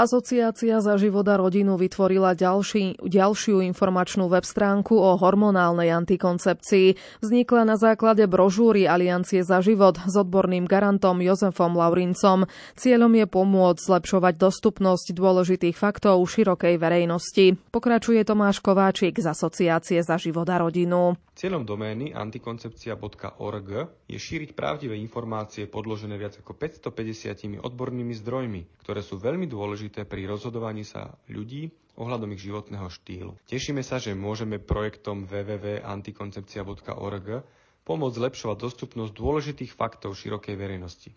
Asociácia 0.00 0.80
za 0.80 0.96
život 0.96 1.28
a 1.28 1.36
rodinu 1.36 1.76
vytvorila 1.76 2.32
ďalší, 2.32 3.04
ďalšiu 3.04 3.60
informačnú 3.60 4.32
web 4.32 4.48
stránku 4.48 4.96
o 4.96 5.20
hormonálnej 5.20 5.92
antikoncepcii. 5.92 7.20
Vznikla 7.20 7.68
na 7.68 7.76
základe 7.76 8.24
brožúry 8.24 8.88
Aliancie 8.88 9.44
za 9.44 9.60
život 9.60 10.00
s 10.00 10.16
odborným 10.16 10.64
garantom 10.64 11.20
Jozefom 11.20 11.76
Laurincom. 11.76 12.48
Cieľom 12.80 13.12
je 13.12 13.26
pomôcť 13.28 13.76
zlepšovať 13.76 14.40
dostupnosť 14.40 15.12
dôležitých 15.12 15.76
faktov 15.76 16.24
širokej 16.24 16.80
verejnosti. 16.80 17.60
Pokračuje 17.68 18.24
Tomáš 18.24 18.64
Kováčik 18.64 19.20
z 19.20 19.28
Asociácie 19.28 20.00
za 20.00 20.16
život 20.16 20.48
a 20.48 20.64
rodinu. 20.64 21.20
Cieľom 21.40 21.64
domény 21.64 22.12
antikoncepcia.org 22.12 23.70
je 24.04 24.18
šíriť 24.20 24.52
pravdivé 24.52 25.00
informácie 25.00 25.64
podložené 25.64 26.20
viac 26.20 26.36
ako 26.36 26.52
550 26.52 27.64
odbornými 27.64 28.12
zdrojmi, 28.12 28.68
ktoré 28.84 29.00
sú 29.00 29.16
veľmi 29.16 29.48
dôležité 29.48 30.04
pri 30.04 30.28
rozhodovaní 30.28 30.84
sa 30.84 31.16
ľudí 31.32 31.72
ohľadom 31.96 32.36
ich 32.36 32.44
životného 32.44 32.84
štýlu. 32.92 33.40
Tešíme 33.48 33.80
sa, 33.80 33.96
že 33.96 34.12
môžeme 34.12 34.60
projektom 34.60 35.24
www.antikoncepcia.org 35.24 37.28
pomôcť 37.88 38.16
zlepšovať 38.20 38.56
dostupnosť 38.60 39.12
dôležitých 39.16 39.72
faktov 39.72 40.20
širokej 40.20 40.60
verejnosti. 40.60 41.08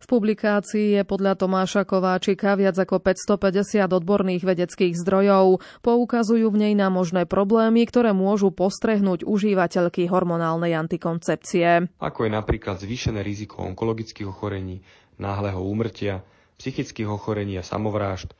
V 0.00 0.08
publikácii 0.08 0.96
je 0.96 1.02
podľa 1.04 1.36
Tomáša 1.36 1.84
Kováčika 1.84 2.56
viac 2.56 2.72
ako 2.72 3.04
550 3.04 3.84
odborných 3.84 4.48
vedeckých 4.48 4.96
zdrojov. 4.96 5.60
Poukazujú 5.84 6.48
v 6.48 6.56
nej 6.56 6.72
na 6.72 6.88
možné 6.88 7.28
problémy, 7.28 7.84
ktoré 7.84 8.16
môžu 8.16 8.48
postrehnúť 8.48 9.28
užívateľky 9.28 10.08
hormonálnej 10.08 10.72
antikoncepcie. 10.72 12.00
Ako 12.00 12.24
je 12.24 12.30
napríklad 12.32 12.80
zvýšené 12.80 13.20
riziko 13.20 13.60
onkologických 13.60 14.24
ochorení, 14.24 14.80
náhleho 15.20 15.60
úmrtia, 15.60 16.24
psychických 16.56 17.12
ochorení 17.12 17.60
a 17.60 17.64
samovrážd, 17.64 18.32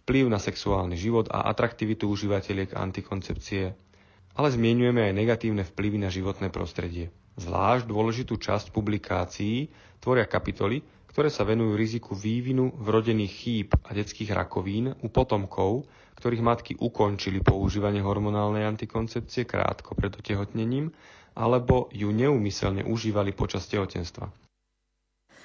vplyv 0.00 0.32
na 0.32 0.40
sexuálny 0.40 0.96
život 0.96 1.28
a 1.28 1.44
atraktivitu 1.52 2.08
užívateľiek 2.08 2.72
antikoncepcie, 2.72 3.76
ale 4.32 4.48
zmienujeme 4.48 5.12
aj 5.12 5.12
negatívne 5.12 5.62
vplyvy 5.68 6.00
na 6.00 6.08
životné 6.08 6.48
prostredie. 6.48 7.12
Zvlášť 7.36 7.84
dôležitú 7.84 8.40
časť 8.40 8.72
publikácií 8.72 9.68
tvoria 10.00 10.24
kapitoly, 10.26 10.80
ktoré 11.12 11.28
sa 11.28 11.44
venujú 11.44 11.76
riziku 11.76 12.16
vývinu 12.16 12.72
vrodených 12.74 13.32
chýb 13.32 13.68
a 13.84 13.90
detských 13.92 14.32
rakovín 14.32 14.96
u 15.04 15.08
potomkov, 15.12 15.84
ktorých 16.16 16.44
matky 16.44 16.72
ukončili 16.78 17.44
používanie 17.44 18.00
hormonálnej 18.00 18.64
antikoncepcie 18.64 19.44
krátko 19.44 19.92
pred 19.94 20.12
otehotnením 20.16 20.92
alebo 21.36 21.88
ju 21.94 22.10
neumyselne 22.10 22.82
užívali 22.84 23.32
počas 23.32 23.64
tehotenstva. 23.70 24.28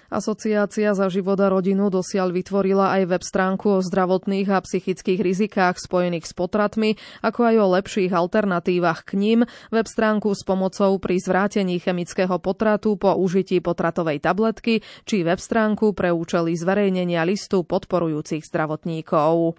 Asociácia 0.09 0.93
za 0.93 1.09
život 1.09 1.39
a 1.41 1.49
rodinu 1.49 1.89
dosiaľ 1.89 2.29
vytvorila 2.29 2.93
aj 2.99 3.03
web 3.09 3.23
stránku 3.25 3.67
o 3.77 3.83
zdravotných 3.83 4.47
a 4.53 4.61
psychických 4.61 5.19
rizikách 5.21 5.81
spojených 5.81 6.29
s 6.29 6.33
potratmi, 6.37 6.95
ako 7.25 7.41
aj 7.49 7.55
o 7.57 7.67
lepších 7.81 8.11
alternatívach 8.13 9.01
k 9.01 9.17
ním, 9.17 9.39
web 9.73 9.87
stránku 9.89 10.29
s 10.37 10.45
pomocou 10.45 11.01
pri 11.01 11.17
zvrátení 11.17 11.81
chemického 11.81 12.37
potratu 12.37 12.95
po 13.01 13.17
užití 13.17 13.59
potratovej 13.65 14.21
tabletky, 14.21 14.85
či 15.09 15.25
web 15.25 15.41
stránku 15.41 15.97
pre 15.97 16.13
účely 16.13 16.53
zverejnenia 16.53 17.25
listu 17.25 17.65
podporujúcich 17.65 18.45
zdravotníkov. 18.45 19.57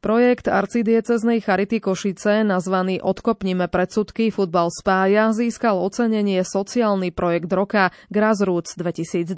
Projekt 0.00 0.48
arcidieceznej 0.48 1.44
Charity 1.44 1.76
Košice, 1.76 2.40
nazvaný 2.40 3.04
Odkopnime 3.04 3.68
predsudky 3.68 4.32
futbal 4.32 4.72
spája, 4.72 5.28
získal 5.36 5.76
ocenenie 5.76 6.40
sociálny 6.40 7.12
projekt 7.12 7.52
roka 7.52 7.92
Grassroots 8.08 8.80
2022. 8.80 9.36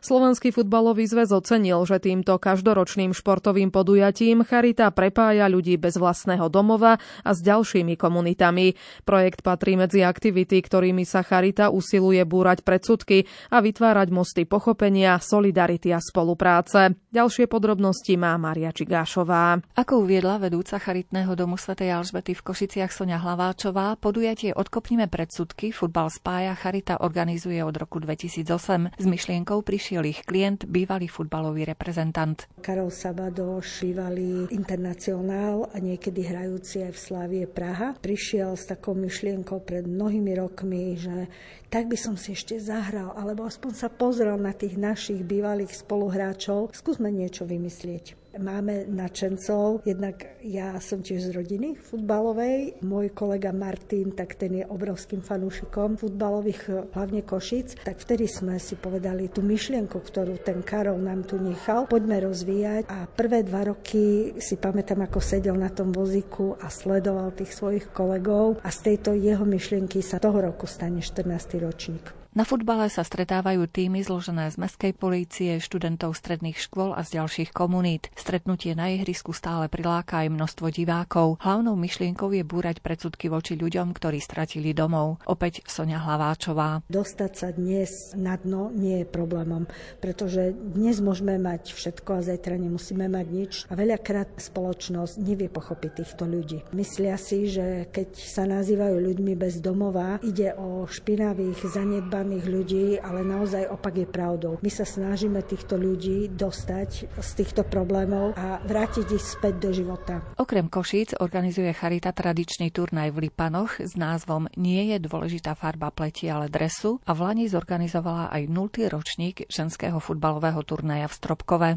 Slovenský 0.00 0.56
futbalový 0.56 1.04
zväz 1.04 1.36
ocenil, 1.36 1.84
že 1.84 2.00
týmto 2.00 2.40
každoročným 2.40 3.12
športovým 3.12 3.68
podujatím 3.68 4.40
Charita 4.40 4.88
prepája 4.88 5.52
ľudí 5.52 5.76
bez 5.76 6.00
vlastného 6.00 6.48
domova 6.48 6.96
a 7.20 7.30
s 7.36 7.44
ďalšími 7.44 8.00
komunitami. 8.00 8.72
Projekt 9.04 9.44
patrí 9.44 9.76
medzi 9.76 10.00
aktivity, 10.00 10.64
ktorými 10.64 11.04
sa 11.04 11.20
Charita 11.20 11.68
usiluje 11.68 12.24
búrať 12.24 12.64
predsudky 12.64 13.28
a 13.52 13.60
vytvárať 13.60 14.08
mosty 14.16 14.48
pochopenia, 14.48 15.20
solidarity 15.20 15.92
a 15.92 16.00
spolupráce. 16.00 16.96
Ďalšie 17.12 17.44
podrobnosti 17.52 18.16
má 18.16 18.32
Maria 18.40 18.72
Čigášová. 18.72 19.57
Ako 19.76 20.08
uviedla 20.08 20.40
vedúca 20.40 20.80
charitného 20.80 21.36
domu 21.36 21.60
svätej 21.60 21.92
Alžbety 21.92 22.32
v 22.32 22.44
Košiciach 22.46 22.94
Sonia 22.94 23.20
Hlaváčová, 23.20 23.98
podujatie 24.00 24.56
Odkopnime 24.56 25.10
predsudky 25.10 25.74
Futbal 25.74 26.08
spája 26.08 26.56
Charita 26.56 27.02
organizuje 27.04 27.60
od 27.60 27.76
roku 27.76 28.00
2008. 28.00 28.96
S 28.96 29.06
myšlienkou 29.06 29.60
prišiel 29.60 30.06
ich 30.08 30.24
klient, 30.24 30.64
bývalý 30.64 31.10
futbalový 31.10 31.68
reprezentant. 31.68 32.48
Karol 32.64 32.88
Sabadoš, 32.88 33.84
bývalý 33.84 34.46
internacionál 34.54 35.68
a 35.72 35.76
niekedy 35.82 36.24
hrajúci 36.24 36.86
aj 36.86 36.92
v 36.94 37.00
Slavie 37.00 37.44
Praha, 37.50 37.98
prišiel 37.98 38.54
s 38.54 38.70
takou 38.70 38.94
myšlienkou 38.94 39.64
pred 39.64 39.84
mnohými 39.84 40.32
rokmi, 40.38 40.94
že 40.96 41.26
tak 41.68 41.88
by 41.88 41.96
som 42.00 42.16
si 42.16 42.32
ešte 42.32 42.56
zahral, 42.56 43.12
alebo 43.12 43.44
aspoň 43.44 43.72
sa 43.76 43.88
pozrel 43.92 44.40
na 44.40 44.56
tých 44.56 44.80
našich 44.80 45.20
bývalých 45.20 45.72
spoluhráčov. 45.72 46.72
Skúsme 46.72 47.12
niečo 47.12 47.44
vymyslieť. 47.44 48.27
Máme 48.38 48.86
načencov, 48.86 49.82
jednak 49.82 50.38
ja 50.46 50.78
som 50.78 51.02
tiež 51.02 51.28
z 51.28 51.30
rodiny 51.34 51.74
futbalovej, 51.74 52.78
môj 52.86 53.10
kolega 53.10 53.50
Martin, 53.50 54.14
tak 54.14 54.38
ten 54.38 54.62
je 54.62 54.64
obrovským 54.64 55.26
fanúšikom 55.26 55.98
futbalových, 55.98 56.94
hlavne 56.94 57.26
Košic, 57.26 57.82
tak 57.82 57.98
vtedy 57.98 58.30
sme 58.30 58.62
si 58.62 58.78
povedali 58.78 59.26
tú 59.26 59.42
myšlienku, 59.42 59.98
ktorú 59.98 60.38
ten 60.38 60.62
Karol 60.62 61.02
nám 61.02 61.26
tu 61.26 61.42
nechal, 61.42 61.90
poďme 61.90 62.30
rozvíjať. 62.30 62.86
A 62.86 63.10
prvé 63.10 63.42
dva 63.42 63.74
roky 63.74 64.38
si 64.38 64.54
pamätám, 64.54 65.02
ako 65.02 65.18
sedel 65.18 65.58
na 65.58 65.74
tom 65.74 65.90
vozíku 65.90 66.54
a 66.62 66.70
sledoval 66.70 67.34
tých 67.34 67.50
svojich 67.50 67.90
kolegov. 67.90 68.62
A 68.62 68.70
z 68.70 68.94
tejto 68.94 69.18
jeho 69.18 69.42
myšlienky 69.42 69.98
sa 69.98 70.22
toho 70.22 70.38
roku 70.38 70.70
stane 70.70 71.02
14. 71.02 71.58
ročník. 71.58 72.27
Na 72.36 72.44
futbale 72.44 72.92
sa 72.92 73.00
stretávajú 73.00 73.64
týmy 73.64 74.04
zložené 74.04 74.52
z 74.52 74.60
mestskej 74.60 74.92
polície, 74.92 75.56
študentov 75.64 76.12
stredných 76.12 76.60
škôl 76.60 76.92
a 76.92 77.00
z 77.00 77.16
ďalších 77.16 77.56
komunít. 77.56 78.12
Stretnutie 78.20 78.76
na 78.76 78.92
ihrisku 78.92 79.32
stále 79.32 79.72
priláka 79.72 80.20
aj 80.20 80.36
množstvo 80.36 80.68
divákov. 80.68 81.40
Hlavnou 81.40 81.72
myšlienkou 81.72 82.28
je 82.36 82.44
búrať 82.44 82.84
predsudky 82.84 83.32
voči 83.32 83.56
ľuďom, 83.56 83.96
ktorí 83.96 84.20
stratili 84.20 84.76
domov. 84.76 85.24
Opäť 85.24 85.64
Sonia 85.64 86.04
Hlaváčová. 86.04 86.84
Dostať 86.92 87.32
sa 87.32 87.48
dnes 87.48 88.12
na 88.12 88.36
dno 88.36 88.68
nie 88.76 89.02
je 89.02 89.06
problémom, 89.08 89.64
pretože 90.04 90.52
dnes 90.52 91.00
môžeme 91.00 91.40
mať 91.40 91.72
všetko 91.72 92.20
a 92.20 92.24
zajtra 92.28 92.60
nemusíme 92.60 93.08
mať 93.08 93.26
nič. 93.32 93.52
A 93.72 93.74
veľakrát 93.74 94.36
spoločnosť 94.36 95.16
nevie 95.16 95.48
pochopiť 95.48 96.04
týchto 96.04 96.28
ľudí. 96.28 96.60
Myslia 96.76 97.16
si, 97.16 97.48
že 97.48 97.88
keď 97.88 98.20
sa 98.20 98.44
nazývajú 98.44 99.00
ľuďmi 99.00 99.32
bez 99.32 99.64
domova, 99.64 100.20
ide 100.20 100.52
o 100.52 100.84
špinavých, 100.84 101.64
zanedbaných 101.64 102.17
vyčerpaných 102.18 102.46
ľudí, 102.50 102.86
ale 102.98 103.22
naozaj 103.22 103.70
opak 103.70 103.94
je 104.02 104.06
pravdou. 104.08 104.52
My 104.58 104.70
sa 104.70 104.82
snažíme 104.82 105.38
týchto 105.46 105.78
ľudí 105.78 106.34
dostať 106.34 106.90
z 107.14 107.30
týchto 107.38 107.62
problémov 107.62 108.34
a 108.34 108.58
vrátiť 108.66 109.06
ich 109.14 109.22
späť 109.22 109.54
do 109.62 109.70
života. 109.70 110.18
Okrem 110.34 110.66
Košíc 110.66 111.14
organizuje 111.22 111.70
Charita 111.70 112.10
tradičný 112.10 112.74
turnaj 112.74 113.14
v 113.14 113.30
Lipanoch 113.30 113.78
s 113.78 113.94
názvom 113.94 114.50
Nie 114.58 114.90
je 114.96 115.06
dôležitá 115.06 115.54
farba 115.54 115.94
pleti, 115.94 116.26
ale 116.26 116.50
dresu 116.50 116.98
a 117.06 117.14
v 117.14 117.20
Lani 117.22 117.46
zorganizovala 117.46 118.34
aj 118.34 118.42
0. 118.50 118.90
ročník 118.90 119.46
ženského 119.46 120.02
futbalového 120.02 120.58
turnaja 120.66 121.06
v 121.06 121.14
Stropkove. 121.14 121.70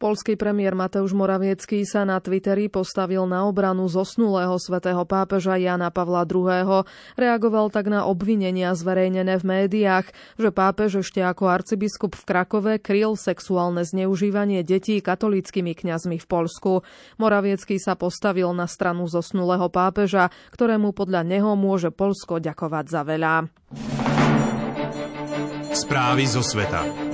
Polský 0.00 0.32
premiér 0.32 0.72
Mateusz 0.72 1.12
Moraviecký 1.12 1.84
sa 1.84 2.08
na 2.08 2.16
Twitteri 2.24 2.72
postavil 2.72 3.28
na 3.28 3.44
obranu 3.44 3.84
zosnulého 3.84 4.56
svätého 4.56 5.04
pápeža 5.04 5.60
Jana 5.60 5.92
Pavla 5.92 6.24
II. 6.24 6.88
Reagoval 7.20 7.68
tak 7.68 7.92
na 7.92 8.08
obvinenia 8.08 8.72
zverejnené 8.72 9.36
v 9.36 9.44
médiách, 9.44 10.08
že 10.40 10.48
pápež 10.56 11.04
ešte 11.04 11.20
ako 11.20 11.52
arcibiskup 11.52 12.16
v 12.16 12.24
Krakove 12.24 12.72
kryl 12.80 13.12
sexuálne 13.12 13.84
zneužívanie 13.84 14.64
detí 14.64 15.04
katolíckými 15.04 15.76
kňazmi 15.76 16.16
v 16.16 16.24
Polsku. 16.24 16.80
Moraviecký 17.20 17.76
sa 17.76 17.92
postavil 17.92 18.48
na 18.56 18.64
stranu 18.64 19.04
zosnulého 19.04 19.68
pápeža, 19.68 20.32
ktorému 20.56 20.96
podľa 20.96 21.28
neho 21.28 21.52
môže 21.60 21.92
Polsko 21.92 22.40
ďakovať 22.40 22.84
za 22.88 23.04
veľa. 23.04 23.34
Správy 25.76 26.24
zo 26.24 26.40
sveta. 26.40 27.09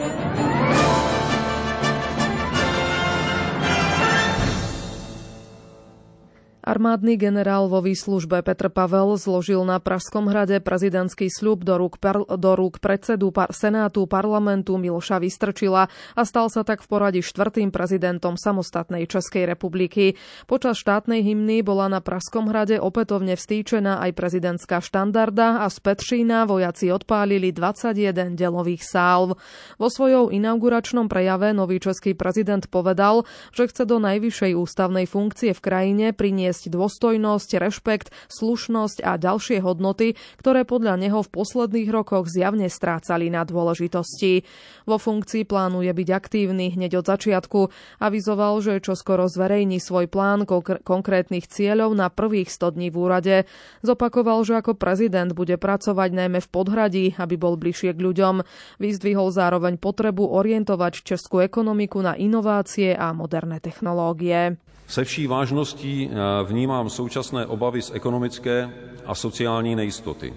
Armádny 6.66 7.14
generál 7.14 7.70
vo 7.70 7.78
výslužbe 7.78 8.42
Petr 8.42 8.66
Pavel 8.66 9.14
zložil 9.14 9.62
na 9.62 9.78
Pražskom 9.78 10.26
hrade 10.26 10.58
prezidentský 10.58 11.30
sľub 11.30 11.62
do 11.62 11.78
rúk, 11.78 12.02
par, 12.02 12.26
do 12.26 12.52
rúk 12.58 12.82
predsedu 12.82 13.30
par, 13.30 13.54
Senátu 13.54 14.10
parlamentu 14.10 14.74
Miloša 14.74 15.22
Vystrčila 15.22 15.86
a 16.18 16.22
stal 16.26 16.50
sa 16.50 16.66
tak 16.66 16.82
v 16.82 16.90
poradí 16.90 17.20
štvrtým 17.22 17.70
prezidentom 17.70 18.34
samostatnej 18.34 19.06
Českej 19.06 19.46
republiky. 19.46 20.18
Počas 20.50 20.82
štátnej 20.82 21.22
hymny 21.22 21.62
bola 21.62 21.86
na 21.86 22.02
Pražskom 22.02 22.50
hrade 22.50 22.82
opätovne 22.82 23.38
vstýčená 23.38 24.02
aj 24.02 24.18
prezidentská 24.18 24.82
štandarda 24.82 25.62
a 25.62 25.70
z 25.70 25.78
Petřína 25.78 26.50
vojaci 26.50 26.90
odpálili 26.90 27.54
21 27.54 28.34
delových 28.34 28.82
sálv. 28.82 29.38
Vo 29.78 29.86
svojou 29.86 30.34
inauguračnom 30.34 31.06
prejave 31.06 31.54
nový 31.54 31.78
český 31.78 32.18
prezident 32.18 32.66
povedal, 32.66 33.22
že 33.54 33.70
chce 33.70 33.86
do 33.86 34.02
najvyššej 34.02 34.58
ústavnej 34.58 35.06
funkcie 35.06 35.54
v 35.54 35.62
krajine 35.62 36.10
priniesť 36.10 36.55
zaviesť 36.56 36.72
dôstojnosť, 36.72 37.50
rešpekt, 37.60 38.08
slušnosť 38.32 39.04
a 39.04 39.20
ďalšie 39.20 39.60
hodnoty, 39.60 40.16
ktoré 40.40 40.64
podľa 40.64 40.96
neho 40.96 41.20
v 41.20 41.28
posledných 41.28 41.92
rokoch 41.92 42.32
zjavne 42.32 42.72
strácali 42.72 43.28
na 43.28 43.44
dôležitosti. 43.44 44.48
Vo 44.88 44.96
funkcii 44.96 45.44
plánuje 45.44 45.92
byť 45.92 46.08
aktívny 46.08 46.72
hneď 46.72 47.04
od 47.04 47.06
začiatku. 47.12 47.60
Avizoval, 48.00 48.64
že 48.64 48.80
čoskoro 48.80 49.28
zverejní 49.28 49.76
svoj 49.76 50.08
plán 50.08 50.48
konkrétnych 50.80 51.44
cieľov 51.44 51.92
na 51.92 52.08
prvých 52.08 52.48
100 52.48 52.80
dní 52.80 52.88
v 52.88 52.96
úrade. 52.96 53.36
Zopakoval, 53.84 54.40
že 54.48 54.56
ako 54.56 54.80
prezident 54.80 55.36
bude 55.36 55.60
pracovať 55.60 56.10
najmä 56.16 56.40
v 56.40 56.48
podhradí, 56.48 57.04
aby 57.20 57.36
bol 57.36 57.60
bližšie 57.60 57.92
k 57.92 58.00
ľuďom. 58.00 58.40
Vyzdvihol 58.80 59.28
zároveň 59.28 59.76
potrebu 59.76 60.24
orientovať 60.24 61.04
českú 61.04 61.44
ekonomiku 61.44 62.00
na 62.00 62.16
inovácie 62.16 62.96
a 62.96 63.12
moderné 63.12 63.60
technológie. 63.60 64.56
Se 64.86 65.04
vší 65.04 65.26
vážností 65.26 66.10
eh, 66.10 66.14
vnímám 66.44 66.90
současné 66.90 67.46
obavy 67.46 67.82
z 67.82 67.90
ekonomické 67.94 68.70
a 69.06 69.14
sociální 69.14 69.76
nejistoty. 69.76 70.34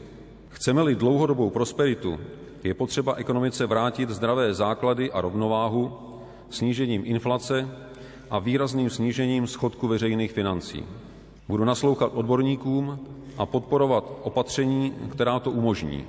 Chceme-li 0.50 0.96
dlouhodobou 0.96 1.50
prosperitu, 1.50 2.20
je 2.64 2.74
potřeba 2.74 3.14
ekonomice 3.14 3.66
vrátit 3.66 4.10
zdravé 4.10 4.54
základy 4.54 5.12
a 5.12 5.22
rovnováhu 5.22 5.98
snížením 6.50 7.02
inflace 7.06 7.70
a 8.30 8.40
výrazným 8.40 8.90
snížením 8.90 9.48
schodku 9.48 9.88
veřejných 9.88 10.32
financí. 10.32 10.84
Budu 11.48 11.66
naslouchat 11.66 12.12
odborníkům 12.14 13.00
a 13.38 13.46
podporovat 13.46 14.12
opatření, 14.24 14.94
která 15.12 15.40
to 15.40 15.52
umožní, 15.52 16.06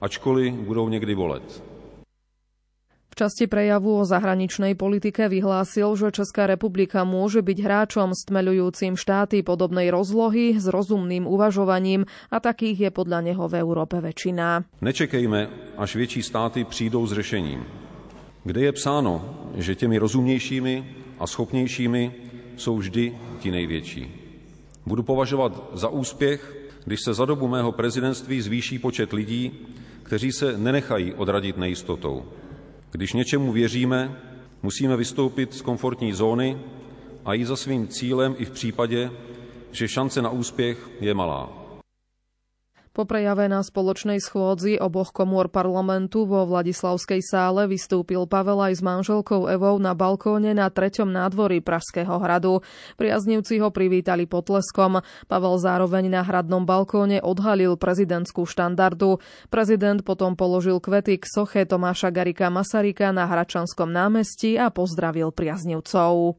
ačkoliv 0.00 0.54
budou 0.54 0.88
někdy 0.88 1.14
bolet 1.14 1.62
časti 3.18 3.50
prejavu 3.50 3.98
o 3.98 4.06
zahraničnej 4.06 4.78
politike 4.78 5.26
vyhlásil, 5.26 5.98
že 5.98 6.14
Česká 6.14 6.46
republika 6.46 7.02
môže 7.02 7.42
byť 7.42 7.58
hráčom 7.58 8.14
stmeľujúcim 8.14 8.94
štáty 8.94 9.42
podobnej 9.42 9.90
rozlohy 9.90 10.54
s 10.54 10.70
rozumným 10.70 11.26
uvažovaním 11.26 12.06
a 12.30 12.38
takých 12.38 12.86
je 12.86 12.90
podľa 12.94 13.26
neho 13.26 13.44
v 13.50 13.58
Európe 13.58 13.98
väčšina. 13.98 14.62
Nečekejme, 14.78 15.74
až 15.74 15.90
větší 15.98 16.22
státy 16.22 16.62
přijdou 16.62 17.02
s 17.06 17.12
řešením. 17.12 17.66
Kde 18.46 18.60
je 18.60 18.72
psáno, 18.72 19.14
že 19.58 19.74
těmi 19.74 19.98
rozumnějšími 19.98 20.74
a 21.18 21.26
schopnějšími 21.26 22.02
jsou 22.56 22.76
vždy 22.78 23.18
ti 23.42 23.50
největší. 23.50 24.14
Budu 24.86 25.02
považovat 25.02 25.70
za 25.74 25.88
úspěch, 25.88 26.40
když 26.84 27.00
se 27.04 27.14
za 27.14 27.24
dobu 27.24 27.48
mého 27.48 27.72
prezidentství 27.72 28.40
zvýší 28.40 28.78
počet 28.78 29.12
lidí, 29.12 29.66
kteří 30.02 30.32
se 30.32 30.58
nenechají 30.58 31.14
odradit 31.14 31.56
nejistotou. 31.58 32.24
Když 32.90 33.12
něčemu 33.12 33.52
věříme, 33.52 34.20
musíme 34.62 34.96
vystoupit 34.96 35.54
z 35.54 35.62
komfortní 35.62 36.12
zóny 36.12 36.58
a 37.24 37.34
jít 37.34 37.44
za 37.44 37.56
svým 37.56 37.88
cílem 37.88 38.34
i 38.38 38.44
v 38.44 38.50
případě, 38.50 39.10
že 39.72 39.88
šance 39.88 40.22
na 40.22 40.30
úspěch 40.30 40.90
je 41.00 41.14
malá. 41.14 41.57
Po 42.96 43.04
prejave 43.04 43.46
na 43.46 43.60
spoločnej 43.62 44.18
schôdzi 44.18 44.80
oboch 44.80 45.12
komôr 45.14 45.46
parlamentu 45.52 46.24
vo 46.24 46.48
Vladislavskej 46.48 47.20
sále 47.22 47.68
vystúpil 47.68 48.24
Pavel 48.24 48.58
aj 48.58 48.78
s 48.78 48.82
manželkou 48.82 49.46
Evou 49.46 49.76
na 49.76 49.92
balkóne 49.92 50.56
na 50.56 50.70
treťom 50.72 51.08
nádvorí 51.10 51.60
Pražského 51.60 52.16
hradu. 52.18 52.64
Priaznivci 52.96 53.60
ho 53.60 53.68
privítali 53.68 54.24
potleskom. 54.24 55.04
Pavel 55.26 55.54
zároveň 55.60 56.08
na 56.08 56.22
hradnom 56.24 56.64
balkóne 56.64 57.20
odhalil 57.20 57.76
prezidentskú 57.76 58.48
štandardu. 58.48 59.20
Prezident 59.52 60.00
potom 60.06 60.38
položil 60.38 60.80
kvety 60.80 61.20
k 61.20 61.24
soche 61.26 61.66
Tomáša 61.68 62.14
Garika 62.14 62.48
Masarika 62.48 63.12
na 63.12 63.28
Hračanskom 63.28 63.90
námestí 63.90 64.56
a 64.56 64.72
pozdravil 64.72 65.34
priaznivcov. 65.34 66.38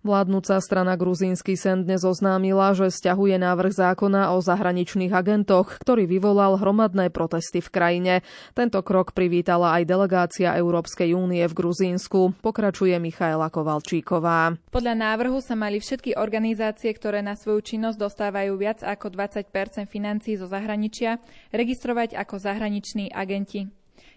Vládnúca 0.00 0.56
strana 0.64 0.96
Gruzínsky 0.96 1.60
sen 1.60 1.84
dnes 1.84 2.08
oznámila, 2.08 2.72
že 2.72 2.88
stiahuje 2.88 3.36
návrh 3.36 3.68
zákona 3.68 4.32
o 4.32 4.40
zahraničných 4.40 5.12
agentoch, 5.12 5.76
ktorý 5.76 6.08
vyvolal 6.08 6.56
hromadné 6.56 7.12
protesty 7.12 7.60
v 7.60 7.68
krajine. 7.68 8.14
Tento 8.56 8.80
krok 8.80 9.12
privítala 9.12 9.76
aj 9.76 9.84
delegácia 9.84 10.56
Európskej 10.56 11.12
únie 11.12 11.44
v 11.44 11.52
Gruzínsku. 11.52 12.32
Pokračuje 12.40 12.96
Michaela 12.96 13.52
Kovalčíková. 13.52 14.56
Podľa 14.72 14.94
návrhu 14.96 15.44
sa 15.44 15.52
mali 15.52 15.84
všetky 15.84 16.16
organizácie, 16.16 16.88
ktoré 16.96 17.20
na 17.20 17.36
svoju 17.36 17.60
činnosť 17.60 18.00
dostávajú 18.00 18.56
viac 18.56 18.80
ako 18.80 19.12
20% 19.12 19.52
financií 19.84 20.40
zo 20.40 20.48
zahraničia, 20.48 21.20
registrovať 21.52 22.16
ako 22.16 22.40
zahraniční 22.40 23.12
agenti. 23.12 23.68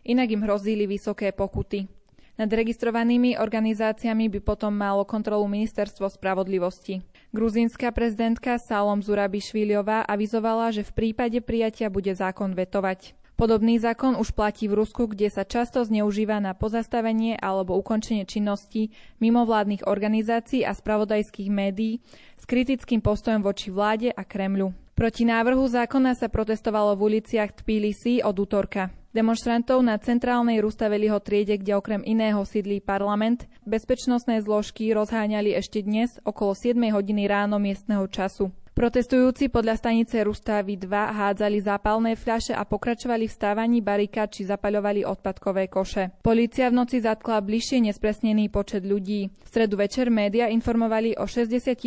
Inak 0.07 0.31
im 0.31 0.47
hrozili 0.47 0.87
vysoké 0.87 1.35
pokuty. 1.35 2.02
Nad 2.33 2.49
registrovanými 2.49 3.37
organizáciami 3.37 4.25
by 4.25 4.39
potom 4.41 4.73
malo 4.73 5.05
kontrolu 5.05 5.45
Ministerstvo 5.45 6.09
spravodlivosti. 6.09 7.05
Gruzínska 7.29 7.93
prezidentka 7.93 8.57
Salom 8.57 9.05
Zurabišviliová 9.05 10.01
avizovala, 10.01 10.73
že 10.73 10.81
v 10.81 10.91
prípade 10.97 11.45
prijatia 11.45 11.93
bude 11.93 12.09
zákon 12.17 12.57
vetovať. 12.57 13.13
Podobný 13.37 13.77
zákon 13.77 14.17
už 14.17 14.33
platí 14.33 14.65
v 14.65 14.81
Rusku, 14.81 15.05
kde 15.05 15.29
sa 15.29 15.45
často 15.45 15.85
zneužíva 15.85 16.41
na 16.41 16.57
pozastavenie 16.57 17.37
alebo 17.37 17.77
ukončenie 17.77 18.25
činnosti 18.25 18.89
mimovládnych 19.21 19.85
organizácií 19.85 20.65
a 20.65 20.73
spravodajských 20.73 21.53
médií 21.53 22.01
s 22.37 22.49
kritickým 22.49 23.05
postojom 23.05 23.45
voči 23.45 23.69
vláde 23.69 24.09
a 24.09 24.25
Kremľu. 24.25 24.73
Proti 24.97 25.25
návrhu 25.25 25.69
zákona 25.69 26.17
sa 26.17 26.33
protestovalo 26.33 26.97
v 26.97 27.13
uliciach 27.13 27.61
Tbilisi 27.61 28.25
od 28.25 28.37
útorka. 28.37 29.02
Demonstrantov 29.13 29.85
na 29.85 29.93
centrálnej 30.01 30.57
Rustaveliho 30.57 31.21
triede, 31.21 31.61
kde 31.61 31.77
okrem 31.77 32.01
iného 32.01 32.41
sídlí 32.41 32.81
parlament, 32.81 33.45
bezpečnostné 33.61 34.41
zložky 34.41 34.89
rozháňali 34.89 35.53
ešte 35.53 35.85
dnes 35.85 36.17
okolo 36.25 36.57
7 36.57 36.73
hodiny 36.89 37.29
ráno 37.29 37.61
miestneho 37.61 38.09
času. 38.09 38.49
Protestujúci 38.73 39.53
podľa 39.53 39.77
stanice 39.77 40.17
Rustavy 40.25 40.81
2 40.81 40.89
hádzali 40.89 41.61
zápalné 41.61 42.17
fľaše 42.17 42.57
a 42.57 42.65
pokračovali 42.65 43.29
v 43.29 43.35
stávaní 43.37 43.85
barikád 43.85 44.33
či 44.33 44.49
zapaľovali 44.49 45.05
odpadkové 45.05 45.69
koše. 45.69 46.09
Polícia 46.25 46.73
v 46.73 46.81
noci 46.81 46.97
zatkla 46.97 47.45
bližšie 47.45 47.85
nespresnený 47.85 48.49
počet 48.49 48.81
ľudí. 48.81 49.29
V 49.29 49.45
stredu 49.45 49.77
večer 49.77 50.09
média 50.09 50.49
informovali 50.49 51.21
o 51.21 51.29
66 51.29 51.77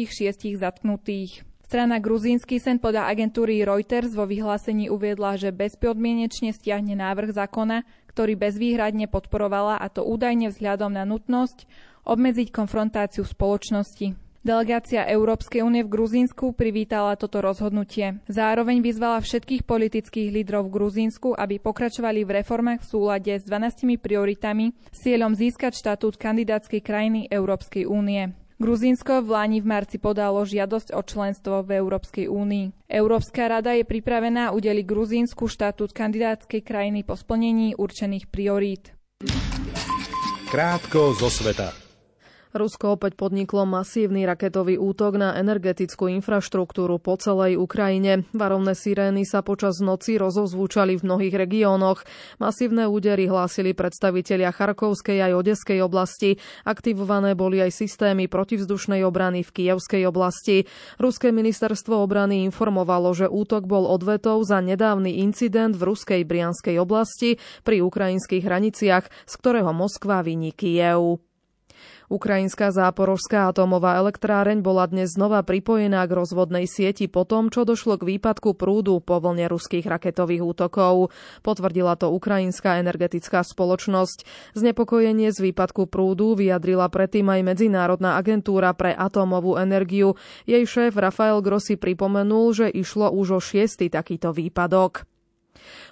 zatknutých. 0.62 1.42
Strana 1.66 1.98
Gruzínsky 1.98 2.62
sen 2.62 2.78
podľa 2.78 3.10
agentúry 3.10 3.58
Reuters 3.66 4.14
vo 4.14 4.22
vyhlásení 4.22 4.86
uviedla, 4.86 5.34
že 5.34 5.50
bezpodmienečne 5.50 6.54
stiahne 6.54 6.94
návrh 6.94 7.34
zákona, 7.34 7.82
ktorý 8.06 8.38
bezvýhradne 8.38 9.10
podporovala 9.10 9.74
a 9.82 9.90
to 9.90 10.06
údajne 10.06 10.54
vzhľadom 10.54 10.94
na 10.94 11.02
nutnosť 11.02 11.66
obmedziť 12.06 12.54
konfrontáciu 12.54 13.26
spoločnosti. 13.26 14.14
Delegácia 14.46 15.10
Európskej 15.10 15.66
únie 15.66 15.82
v 15.82 15.90
Gruzínsku 15.90 16.54
privítala 16.54 17.18
toto 17.18 17.42
rozhodnutie. 17.42 18.22
Zároveň 18.30 18.78
vyzvala 18.78 19.18
všetkých 19.18 19.66
politických 19.66 20.30
lídrov 20.30 20.70
v 20.70 20.74
Gruzínsku, 20.78 21.34
aby 21.34 21.58
pokračovali 21.58 22.22
v 22.22 22.46
reformách 22.46 22.86
v 22.86 22.90
súlade 22.94 23.34
s 23.34 23.42
12 23.42 23.98
prioritami 23.98 24.70
s 24.94 25.02
cieľom 25.02 25.34
získať 25.34 25.74
štatút 25.74 26.14
kandidátskej 26.14 26.78
krajiny 26.78 27.26
Európskej 27.26 27.90
únie. 27.90 28.45
Gruzínsko 28.56 29.20
v 29.20 29.28
Láni 29.36 29.58
v 29.60 29.68
marci 29.68 30.00
podalo 30.00 30.40
žiadosť 30.40 30.96
o 30.96 31.04
členstvo 31.04 31.60
v 31.60 31.76
Európskej 31.76 32.24
únii. 32.24 32.88
Európska 32.88 33.52
rada 33.52 33.76
je 33.76 33.84
pripravená 33.84 34.56
udeliť 34.56 34.84
Gruzínsku 34.88 35.44
štatút 35.44 35.92
kandidátskej 35.92 36.64
krajiny 36.64 37.04
po 37.04 37.20
splnení 37.20 37.76
určených 37.76 38.32
priorít. 38.32 38.96
Krátko 40.48 41.12
zo 41.20 41.28
sveta. 41.28 41.85
Rusko 42.56 42.96
opäť 42.96 43.20
podniklo 43.20 43.68
masívny 43.68 44.24
raketový 44.24 44.80
útok 44.80 45.20
na 45.20 45.36
energetickú 45.36 46.08
infraštruktúru 46.08 46.96
po 46.96 47.20
celej 47.20 47.60
Ukrajine. 47.60 48.24
Varovné 48.32 48.72
sirény 48.72 49.28
sa 49.28 49.44
počas 49.44 49.76
noci 49.84 50.16
rozozvúčali 50.16 50.96
v 50.96 51.04
mnohých 51.04 51.36
regiónoch. 51.36 52.08
Masívne 52.40 52.88
údery 52.88 53.28
hlásili 53.28 53.76
predstavitelia 53.76 54.56
Charkovskej 54.56 55.20
aj 55.20 55.32
Odeskej 55.36 55.84
oblasti. 55.84 56.40
Aktivované 56.64 57.36
boli 57.36 57.60
aj 57.60 57.76
systémy 57.76 58.24
protivzdušnej 58.24 59.04
obrany 59.04 59.44
v 59.44 59.52
Kijevskej 59.52 60.08
oblasti. 60.08 60.64
Ruské 60.96 61.36
ministerstvo 61.36 62.00
obrany 62.00 62.48
informovalo, 62.48 63.12
že 63.12 63.28
útok 63.28 63.68
bol 63.68 63.84
odvetou 63.84 64.40
za 64.40 64.64
nedávny 64.64 65.20
incident 65.20 65.76
v 65.76 65.92
ruskej 65.92 66.24
Brianskej 66.24 66.80
oblasti 66.80 67.36
pri 67.68 67.84
ukrajinských 67.84 68.40
hraniciach, 68.40 69.04
z 69.28 69.34
ktorého 69.36 69.76
Moskva 69.76 70.24
viní 70.24 70.56
Kijev. 70.56 71.25
Ukrajinská 72.06 72.70
záporožská 72.70 73.50
atomová 73.50 73.98
elektráreň 73.98 74.62
bola 74.62 74.86
dnes 74.86 75.18
znova 75.18 75.42
pripojená 75.42 76.06
k 76.06 76.14
rozvodnej 76.14 76.70
sieti 76.70 77.10
po 77.10 77.26
tom, 77.26 77.50
čo 77.50 77.66
došlo 77.66 77.98
k 77.98 78.14
výpadku 78.14 78.54
prúdu 78.54 79.02
po 79.02 79.18
vlne 79.18 79.50
ruských 79.50 79.82
raketových 79.82 80.42
útokov. 80.46 81.10
Potvrdila 81.42 81.98
to 81.98 82.14
Ukrajinská 82.14 82.78
energetická 82.78 83.42
spoločnosť. 83.42 84.22
Znepokojenie 84.54 85.34
z 85.34 85.50
výpadku 85.50 85.90
prúdu 85.90 86.38
vyjadrila 86.38 86.86
predtým 86.86 87.26
aj 87.26 87.40
Medzinárodná 87.42 88.14
agentúra 88.14 88.70
pre 88.70 88.94
atómovú 88.94 89.58
energiu. 89.58 90.14
Jej 90.46 90.62
šéf 90.70 90.94
Rafael 90.94 91.42
Grossi 91.42 91.74
pripomenul, 91.74 92.54
že 92.54 92.66
išlo 92.70 93.10
už 93.10 93.26
o 93.34 93.40
šiestý 93.42 93.90
takýto 93.90 94.30
výpadok. 94.30 95.15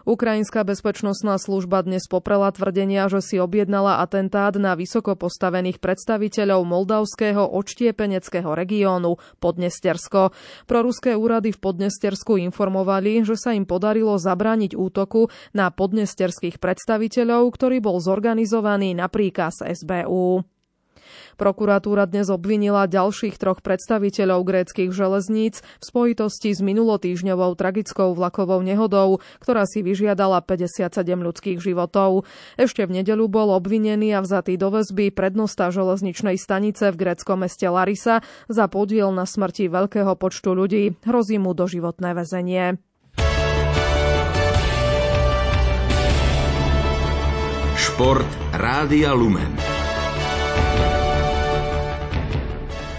Ukrajinská 0.07 0.63
bezpečnostná 0.63 1.37
služba 1.37 1.83
dnes 1.83 2.07
poprela 2.07 2.49
tvrdenia, 2.55 3.11
že 3.11 3.21
si 3.25 3.37
objednala 3.43 4.01
atentát 4.01 4.55
na 4.57 4.79
vysoko 4.79 5.19
postavených 5.19 5.83
predstaviteľov 5.83 6.63
moldavského 6.63 7.43
odštiepeneckého 7.45 8.51
regiónu 8.55 9.19
Podnestersko. 9.43 10.33
Proruské 10.65 11.19
úrady 11.19 11.53
v 11.53 11.59
Podnestersku 11.59 12.39
informovali, 12.39 13.27
že 13.27 13.35
sa 13.35 13.53
im 13.53 13.67
podarilo 13.67 14.17
zabrániť 14.17 14.79
útoku 14.79 15.29
na 15.53 15.69
podnesterských 15.75 16.63
predstaviteľov, 16.63 17.51
ktorý 17.51 17.83
bol 17.83 17.99
zorganizovaný 17.99 18.95
na 18.95 19.11
príkaz 19.11 19.61
SBU. 19.61 20.54
Prokuratúra 21.41 22.07
dnes 22.07 22.31
obvinila 22.31 22.87
ďalších 22.87 23.37
troch 23.41 23.61
predstaviteľov 23.61 24.45
gréckých 24.45 24.91
železníc 24.95 25.61
v 25.61 25.85
spojitosti 25.85 26.55
s 26.55 26.61
minulotýžňovou 26.63 27.53
tragickou 27.59 28.15
vlakovou 28.15 28.61
nehodou, 28.63 29.19
ktorá 29.43 29.67
si 29.67 29.83
vyžiadala 29.83 30.45
57 30.45 30.93
ľudských 31.03 31.59
životov. 31.59 32.29
Ešte 32.55 32.87
v 32.87 33.03
nedeľu 33.03 33.27
bol 33.27 33.49
obvinený 33.55 34.15
a 34.15 34.23
vzatý 34.23 34.55
do 34.55 34.71
väzby 34.71 35.11
prednosta 35.11 35.73
železničnej 35.73 36.39
stanice 36.39 36.93
v 36.93 37.01
gréckom 37.01 37.43
meste 37.43 37.67
Larisa 37.67 38.23
za 38.47 38.69
podiel 38.69 39.11
na 39.11 39.27
smrti 39.27 39.73
veľkého 39.73 40.15
počtu 40.15 40.53
ľudí. 40.53 40.95
Hrozí 41.03 41.41
mu 41.41 41.57
doživotné 41.57 42.15
väzenie. 42.15 42.79
Šport 47.75 48.27
Rádia 48.51 49.13
Lumen. 49.15 49.64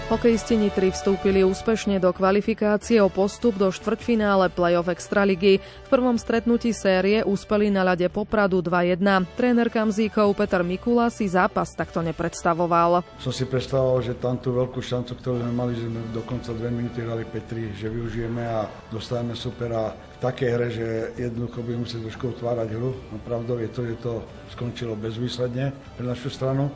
Hokejisti 0.06 0.54
Nitry 0.54 0.94
vstúpili 0.94 1.42
úspešne 1.42 1.98
do 1.98 2.14
kvalifikácie 2.14 3.02
o 3.02 3.10
postup 3.10 3.58
do 3.58 3.74
štvrťfinále 3.74 4.54
play-off 4.54 4.86
Extraligy. 4.86 5.58
V 5.58 5.88
prvom 5.90 6.14
stretnutí 6.14 6.70
série 6.70 7.26
úspeli 7.26 7.74
na 7.74 7.82
ľade 7.82 8.06
Popradu 8.06 8.62
2-1. 8.62 9.02
Tréner 9.34 9.66
Kamzíkov 9.66 10.38
Peter 10.38 10.62
Mikula 10.62 11.10
si 11.10 11.26
zápas 11.26 11.74
takto 11.74 12.06
nepredstavoval. 12.06 13.02
Som 13.18 13.34
si 13.34 13.50
predstavoval, 13.50 13.98
že 14.06 14.14
tam 14.14 14.38
tú 14.38 14.54
veľkú 14.54 14.78
šancu, 14.78 15.18
ktorú 15.18 15.42
sme 15.42 15.50
mali, 15.50 15.74
že 15.74 15.90
sme 15.90 15.98
dokonca 16.14 16.54
dve 16.54 16.70
minúty 16.70 17.02
hrali 17.02 17.26
Petri, 17.26 17.74
že 17.74 17.90
využijeme 17.90 18.46
a 18.46 18.70
dostávame 18.94 19.34
supera 19.34 19.90
v 19.90 20.18
takej 20.22 20.50
hre, 20.54 20.68
že 20.70 20.86
jednoducho 21.18 21.66
by 21.66 21.82
museli 21.82 22.06
trošku 22.06 22.30
otvárať 22.30 22.78
hru. 22.78 22.94
No 23.10 23.18
pravdou 23.26 23.58
je 23.58 23.74
to, 23.74 23.82
že 23.82 23.98
to 23.98 24.22
skončilo 24.54 24.94
bezvýsledne 24.94 25.74
pre 25.98 26.06
našu 26.06 26.30
stranu. 26.30 26.70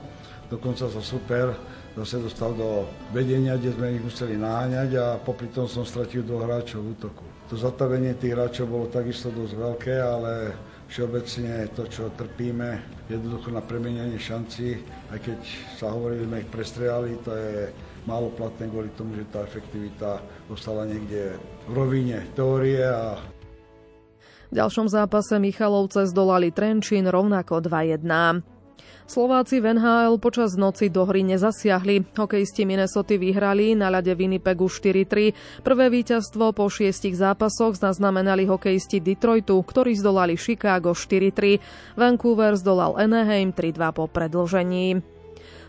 Dokonca 0.51 0.91
sa 0.91 0.99
super 0.99 1.55
zase 1.99 2.23
dostal 2.23 2.55
do 2.55 2.87
vedenia, 3.11 3.59
kde 3.59 3.75
sme 3.75 3.99
ich 3.99 4.05
museli 4.05 4.39
naháňať 4.39 4.91
a 4.99 5.07
popri 5.19 5.51
tom 5.51 5.67
som 5.67 5.83
stratil 5.83 6.23
dvoch 6.23 6.47
hráčov 6.47 6.87
útoku. 6.87 7.25
To 7.51 7.59
zatavenie 7.59 8.15
tých 8.15 8.39
hráčov 8.39 8.71
bolo 8.71 8.87
takisto 8.87 9.35
dosť 9.35 9.55
veľké, 9.59 9.95
ale 9.99 10.55
všeobecne 10.87 11.67
to, 11.75 11.83
čo 11.91 12.11
trpíme, 12.15 12.79
jednoducho 13.11 13.51
na 13.51 13.63
premenenie 13.63 14.19
šanci, 14.19 14.79
aj 15.11 15.19
keď 15.19 15.39
sa 15.79 15.91
hovorí, 15.91 16.23
že 16.23 16.27
sme 16.31 16.43
ich 16.43 16.51
prestrelali, 16.51 17.11
to 17.27 17.31
je 17.35 17.71
málo 18.07 18.31
platné 18.35 18.71
kvôli 18.71 18.91
tomu, 18.95 19.19
že 19.19 19.27
tá 19.31 19.43
efektivita 19.43 20.23
ostala 20.51 20.87
niekde 20.87 21.39
v 21.67 21.73
rovine 21.75 22.27
teórie 22.39 22.83
a 22.87 23.19
v 24.51 24.59
ďalšom 24.59 24.91
zápase 24.91 25.39
Michalovce 25.39 26.11
zdolali 26.11 26.51
Trenčín 26.51 27.07
rovnako 27.07 27.63
2-1. 27.71 28.43
Slováci 29.11 29.59
v 29.59 29.75
NHL 29.75 30.23
počas 30.23 30.55
noci 30.55 30.87
do 30.87 31.03
hry 31.03 31.27
nezasiahli. 31.27 32.15
Hokejisti 32.15 32.63
Minnesota 32.63 33.19
vyhrali 33.19 33.75
na 33.75 33.91
ľade 33.91 34.15
Winnipegu 34.15 34.71
4-3. 34.71 35.67
Prvé 35.67 35.91
víťazstvo 35.91 36.55
po 36.55 36.71
šiestich 36.71 37.19
zápasoch 37.19 37.75
zaznamenali 37.75 38.47
hokejisti 38.47 39.03
Detroitu, 39.03 39.59
ktorí 39.67 39.99
zdolali 39.99 40.39
Chicago 40.39 40.95
4-3. 40.95 41.59
Vancouver 41.99 42.55
zdolal 42.55 43.03
Anaheim 43.03 43.51
3-2 43.51 43.99
po 43.99 44.07
predlžení. 44.07 45.03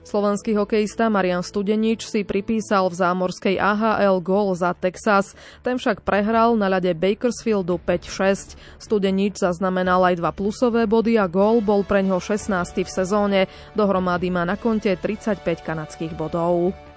Slovenský 0.01 0.57
hokejista 0.57 1.13
Marian 1.13 1.45
Studenič 1.45 2.09
si 2.09 2.25
pripísal 2.25 2.89
v 2.89 2.97
zámorskej 2.97 3.55
AHL 3.61 4.17
gól 4.19 4.57
za 4.57 4.73
Texas. 4.73 5.37
Ten 5.61 5.77
však 5.77 6.01
prehral 6.01 6.57
na 6.57 6.73
ľade 6.73 6.89
Bakersfieldu 6.97 7.77
5-6. 7.85 8.57
Studenič 8.81 9.37
zaznamenal 9.39 10.01
aj 10.01 10.17
dva 10.17 10.33
plusové 10.33 10.89
body 10.89 11.21
a 11.21 11.29
gól 11.29 11.61
bol 11.61 11.85
pre 11.85 12.01
ňo 12.01 12.17
16. 12.17 12.49
v 12.81 12.89
sezóne. 12.89 13.39
Dohromady 13.77 14.33
má 14.33 14.41
na 14.41 14.57
konte 14.57 14.89
35 14.89 15.61
kanadských 15.61 16.17
bodov. 16.17 16.90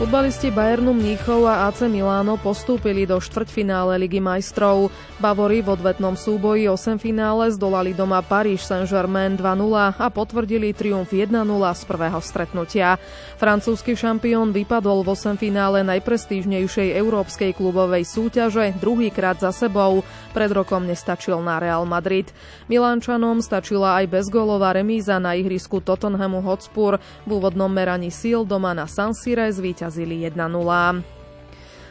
Futbalisti 0.00 0.48
Bayernu 0.48 0.96
Mníchov 0.96 1.44
a 1.44 1.68
AC 1.68 1.84
Miláno 1.84 2.40
postúpili 2.40 3.04
do 3.04 3.20
štvrťfinále 3.20 4.00
Ligy 4.00 4.16
majstrov. 4.16 4.88
Bavory 5.20 5.60
v 5.60 5.76
odvetnom 5.76 6.16
súboji 6.16 6.64
8 6.64 6.96
finále 6.96 7.52
zdolali 7.52 7.92
doma 7.92 8.24
Paríž 8.24 8.64
Saint-Germain 8.64 9.36
2-0 9.36 10.00
a 10.00 10.06
potvrdili 10.08 10.72
triumf 10.72 11.12
1-0 11.12 11.36
z 11.76 11.82
prvého 11.84 12.16
stretnutia. 12.24 12.96
Francúzsky 13.36 13.92
šampión 13.92 14.56
vypadol 14.56 15.04
v 15.04 15.12
8 15.12 15.36
finále 15.36 15.84
najprestížnejšej 15.84 16.96
európskej 16.96 17.52
klubovej 17.52 18.08
súťaže 18.08 18.72
druhýkrát 18.80 19.36
za 19.36 19.52
sebou. 19.52 20.08
Pred 20.32 20.56
rokom 20.56 20.88
nestačil 20.88 21.36
na 21.44 21.60
Real 21.60 21.84
Madrid. 21.84 22.32
Milánčanom 22.72 23.44
stačila 23.44 24.00
aj 24.00 24.08
bezgólová 24.08 24.72
remíza 24.72 25.20
na 25.20 25.36
ihrisku 25.36 25.84
Tottenhamu 25.84 26.40
Hotspur. 26.40 26.96
V 27.28 27.30
úvodnom 27.36 27.68
meraní 27.68 28.08
síl 28.08 28.48
doma 28.48 28.72
na 28.72 28.88
San 28.88 29.12
Sire 29.12 29.52
zvíťazili 29.52 30.24
1-0. 30.32 31.19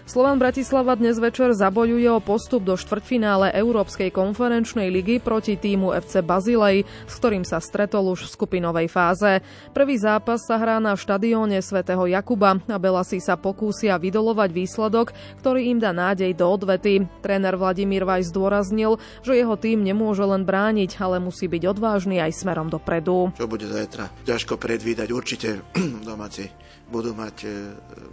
Slovan 0.10 0.42
Bratislava 0.42 0.98
dnes 0.98 1.22
večer 1.22 1.54
zabojuje 1.54 2.10
o 2.10 2.18
postup 2.18 2.66
do 2.66 2.74
štvrťfinále 2.74 3.54
Európskej 3.54 4.10
konferenčnej 4.10 4.90
ligy 4.90 5.22
proti 5.22 5.54
týmu 5.54 5.94
FC 5.94 6.26
Bazilej, 6.26 6.82
s 7.06 7.14
ktorým 7.22 7.46
sa 7.46 7.62
stretol 7.62 8.18
už 8.18 8.26
v 8.26 8.34
skupinovej 8.34 8.90
fáze. 8.90 9.46
Prvý 9.70 10.02
zápas 10.02 10.42
sa 10.42 10.58
hrá 10.58 10.82
na 10.82 10.98
štadióne 10.98 11.62
svätého 11.62 12.10
Jakuba 12.10 12.58
a 12.58 12.78
Belasi 12.82 13.22
sa 13.22 13.38
pokúsia 13.38 14.02
vydolovať 14.02 14.50
výsledok, 14.50 15.14
ktorý 15.46 15.70
im 15.70 15.78
dá 15.78 15.94
nádej 15.94 16.34
do 16.34 16.58
odvety. 16.58 17.06
Tréner 17.22 17.54
Vladimír 17.54 18.02
Vaj 18.02 18.34
zdôraznil, 18.34 18.98
že 19.22 19.38
jeho 19.38 19.62
tým 19.62 19.86
nemôže 19.86 20.26
len 20.26 20.42
brániť, 20.42 20.98
ale 20.98 21.22
musí 21.22 21.46
byť 21.46 21.70
odvážny 21.70 22.18
aj 22.18 22.34
smerom 22.34 22.74
dopredu. 22.74 23.30
Čo 23.38 23.46
bude 23.46 23.70
zajtra? 23.70 24.10
Ťažko 24.26 24.58
predvídať, 24.58 25.14
určite 25.14 25.62
domáci 26.10 26.50
budú 26.90 27.14
mať 27.14 27.36
e, 27.46 27.50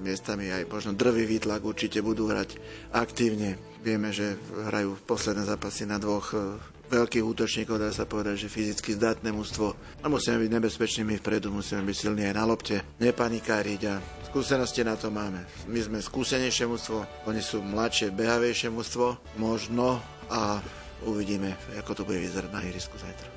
miestami 0.05 0.53
aj 0.53 0.69
možno 0.69 0.93
drvý 0.93 1.25
výtlak, 1.25 1.65
určite 1.65 2.05
budú 2.05 2.29
hrať 2.29 2.61
aktívne. 2.93 3.57
Vieme, 3.81 4.13
že 4.13 4.37
hrajú 4.69 5.01
posledné 5.09 5.49
zápasy 5.49 5.89
na 5.89 5.97
dvoch 5.97 6.37
e, 6.37 6.61
veľkých 6.87 7.25
útočníkov, 7.25 7.83
dá 7.83 7.91
sa 7.91 8.07
povedať, 8.07 8.47
že 8.47 8.53
fyzicky 8.53 8.95
zdatné 8.95 9.35
mužstvo. 9.35 9.75
A 10.05 10.07
musíme 10.07 10.39
byť 10.39 10.51
nebezpečnými 10.55 11.19
vpredu, 11.19 11.51
musíme 11.51 11.83
byť 11.83 11.97
silní 11.97 12.23
aj 12.31 12.35
na 12.37 12.45
lopte, 12.47 12.77
nepanikáriť 13.03 13.81
a 13.91 13.95
skúsenosti 14.31 14.87
na 14.87 14.95
to 14.95 15.11
máme. 15.11 15.43
My 15.67 15.81
sme 15.83 15.99
skúsenejšie 15.99 16.71
mužstvo, 16.71 17.27
oni 17.27 17.43
sú 17.43 17.65
mladšie, 17.65 18.15
behavejšie 18.15 18.71
mužstvo, 18.71 19.35
možno 19.41 19.99
a 20.31 20.63
uvidíme, 21.07 21.55
ako 21.79 22.03
to 22.03 22.07
bude 22.07 22.23
vyzerať 22.23 22.51
na 22.55 22.63
ihrisku 22.63 22.95
zajtra. 22.99 23.36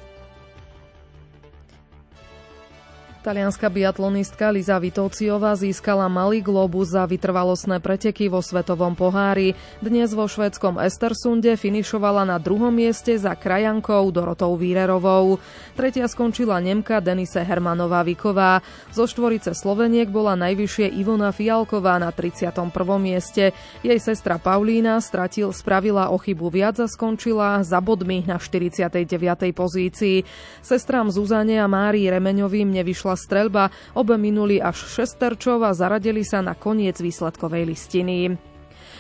Talianská 3.20 3.68
biatlonistka 3.68 4.48
Liza 4.48 4.80
Vitociová 4.80 5.52
získala 5.52 6.08
malý 6.08 6.40
globus 6.40 6.96
za 6.96 7.04
vytrvalostné 7.04 7.84
preteky 7.84 8.32
vo 8.32 8.40
Svetovom 8.40 8.96
pohári. 8.96 9.60
Dnes 9.84 10.16
vo 10.16 10.24
švedskom 10.24 10.80
Estersunde 10.80 11.60
finišovala 11.60 12.24
na 12.24 12.40
druhom 12.40 12.72
mieste 12.72 13.20
za 13.20 13.36
krajankou 13.36 14.08
Dorotou 14.16 14.56
Vírerovou. 14.56 15.36
Tretia 15.76 16.08
skončila 16.08 16.64
Nemka 16.64 17.04
Denise 17.04 17.44
Hermanová 17.44 18.08
Viková. 18.08 18.64
Zo 18.96 19.04
štvorice 19.04 19.52
Sloveniek 19.52 20.08
bola 20.08 20.40
najvyššie 20.40 20.88
Ivona 21.04 21.36
Fialková 21.36 22.00
na 22.00 22.16
31. 22.16 22.72
mieste. 23.04 23.52
Jej 23.84 24.00
sestra 24.00 24.40
Paulína 24.40 24.96
stratil, 25.04 25.52
spravila 25.52 26.08
o 26.08 26.16
chybu 26.16 26.48
viac 26.48 26.80
a 26.80 26.88
skončila 26.88 27.68
za 27.68 27.84
bodmi 27.84 28.24
na 28.24 28.40
49. 28.40 29.12
pozícii. 29.52 30.24
Sestram 30.64 31.12
Zuzane 31.12 31.60
a 31.60 31.68
Márii 31.68 32.08
Remeňovým 32.08 32.72
nevyšla 32.80 33.09
vyšla 33.10 33.26
streľba, 33.26 33.64
obe 33.98 34.22
minuli 34.22 34.62
až 34.62 34.86
šesterčov 34.86 35.66
a 35.66 35.74
zaradili 35.74 36.22
sa 36.22 36.46
na 36.46 36.54
koniec 36.54 37.02
výsledkovej 37.02 37.66
listiny. 37.66 38.38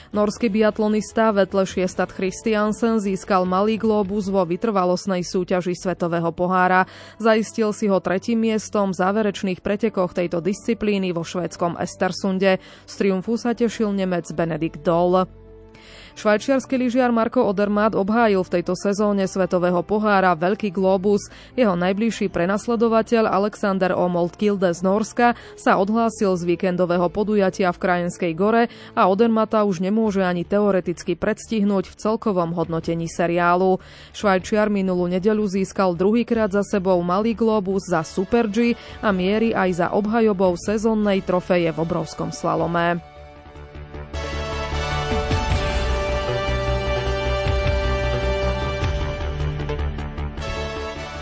Norský 0.09 0.49
biatlonista 0.49 1.29
Vetle 1.29 1.69
Šiestat 1.69 2.09
Christiansen 2.09 2.97
získal 2.97 3.45
malý 3.45 3.77
globus 3.77 4.25
vo 4.25 4.41
vytrvalostnej 4.41 5.21
súťaži 5.21 5.77
Svetového 5.77 6.33
pohára. 6.33 6.89
Zaistil 7.21 7.69
si 7.77 7.85
ho 7.85 8.01
tretím 8.01 8.49
miestom 8.49 8.89
v 8.89 8.97
záverečných 8.97 9.61
pretekoch 9.61 10.17
tejto 10.17 10.41
disciplíny 10.41 11.13
vo 11.13 11.21
švédskom 11.21 11.77
Estersunde. 11.77 12.57
Z 12.89 12.93
triumfu 12.97 13.37
sa 13.37 13.53
tešil 13.53 13.93
Nemec 13.93 14.25
Benedikt 14.33 14.81
Doll. 14.81 15.38
Švajčiarsky 16.17 16.79
lyžiar 16.79 17.13
Marko 17.13 17.45
Odermatt 17.45 17.93
obhájil 17.93 18.41
v 18.41 18.59
tejto 18.59 18.73
sezóne 18.73 19.29
Svetového 19.29 19.85
pohára 19.85 20.33
Veľký 20.33 20.73
globus. 20.73 21.29
Jeho 21.53 21.77
najbližší 21.77 22.33
prenasledovateľ 22.33 23.29
Alexander 23.29 23.93
Omold 23.93 24.33
Kilde 24.39 24.73
z 24.73 24.81
Norska 24.81 25.37
sa 25.59 25.77
odhlásil 25.77 26.33
z 26.39 26.43
víkendového 26.49 27.11
podujatia 27.13 27.69
v 27.69 27.81
Krajenskej 27.81 28.33
gore 28.33 28.71
a 28.97 29.05
Odermata 29.05 29.67
už 29.67 29.83
nemôže 29.83 30.25
ani 30.25 30.47
teoreticky 30.47 31.13
predstihnúť 31.13 31.91
v 31.91 31.97
celkovom 31.99 32.55
hodnotení 32.55 33.05
seriálu. 33.11 33.77
Švajčiar 34.15 34.71
minulú 34.71 35.11
nedelu 35.11 35.43
získal 35.45 35.93
druhýkrát 35.93 36.49
za 36.53 36.63
sebou 36.63 37.01
Malý 37.03 37.35
globus 37.35 37.85
za 37.89 38.01
Super 38.05 38.47
G 38.47 38.77
a 39.03 39.09
mierí 39.11 39.51
aj 39.51 39.69
za 39.75 39.87
obhajobou 39.91 40.55
sezónnej 40.55 41.25
trofeje 41.25 41.73
v 41.73 41.81
obrovskom 41.81 42.29
slalome. 42.31 43.18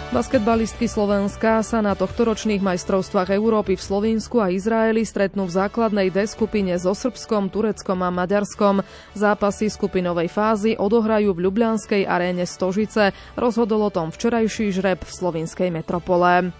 Basketbalistky 0.08 0.88
Slovenska 0.88 1.60
sa 1.67 1.84
na 1.84 1.91
tohtoročných 1.91 2.63
majstrovstvách 2.63 3.28
Európy 3.36 3.76
v 3.76 3.84
Slovensku 3.84 4.39
a 4.39 4.48
Izraeli 4.48 5.04
stretnú 5.04 5.43
v 5.43 5.56
základnej 5.60 6.08
D 6.15 6.24
skupine 6.24 6.72
so 6.80 6.96
Srbskom, 6.96 7.52
Tureckom 7.52 8.00
a 8.00 8.08
Maďarskom. 8.08 8.88
Zápasy 9.12 9.67
skupinovej 9.67 10.32
fázy 10.32 10.80
odohrajú 10.80 11.36
v 11.36 11.43
Ljubljanskej 11.43 12.08
aréne 12.08 12.48
Stožice. 12.48 13.12
Rozhodol 13.36 13.84
o 13.84 13.91
tom 13.91 14.08
včerajší 14.08 14.72
žreb 14.72 15.04
v 15.04 15.12
slovinskej 15.12 15.76
metropole. 15.76 16.56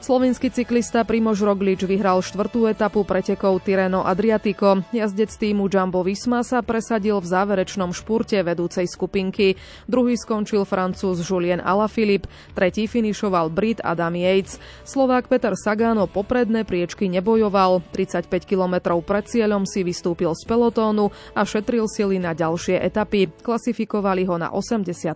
Slovenský 0.00 0.48
cyklista 0.48 1.04
Primož 1.04 1.44
Roglič 1.44 1.84
vyhral 1.84 2.24
štvrtú 2.24 2.64
etapu 2.72 3.04
pretekov 3.04 3.60
Tireno 3.60 4.00
Adriatico. 4.00 4.80
Jazdec 4.96 5.28
týmu 5.36 5.68
Jumbo 5.68 6.00
Visma 6.00 6.40
sa 6.40 6.64
presadil 6.64 7.20
v 7.20 7.28
záverečnom 7.28 7.92
špurte 7.92 8.40
vedúcej 8.40 8.88
skupinky. 8.88 9.60
Druhý 9.84 10.16
skončil 10.16 10.64
francúz 10.64 11.20
Julien 11.20 11.60
Alaphilippe, 11.60 12.32
tretí 12.56 12.88
finišoval 12.88 13.52
Brit 13.52 13.84
Adam 13.84 14.16
Yates. 14.16 14.56
Slovák 14.88 15.28
Peter 15.28 15.52
Sagan 15.52 16.00
o 16.00 16.08
popredné 16.08 16.64
priečky 16.64 17.12
nebojoval. 17.12 17.84
35 17.92 18.48
kilometrov 18.48 19.04
pred 19.04 19.28
cieľom 19.28 19.68
si 19.68 19.84
vystúpil 19.84 20.32
z 20.32 20.48
pelotónu 20.48 21.12
a 21.36 21.44
šetril 21.44 21.84
sily 21.84 22.16
na 22.16 22.32
ďalšie 22.32 22.80
etapy. 22.80 23.28
Klasifikovali 23.44 24.24
ho 24.24 24.40
na 24.40 24.48
84. 24.48 25.12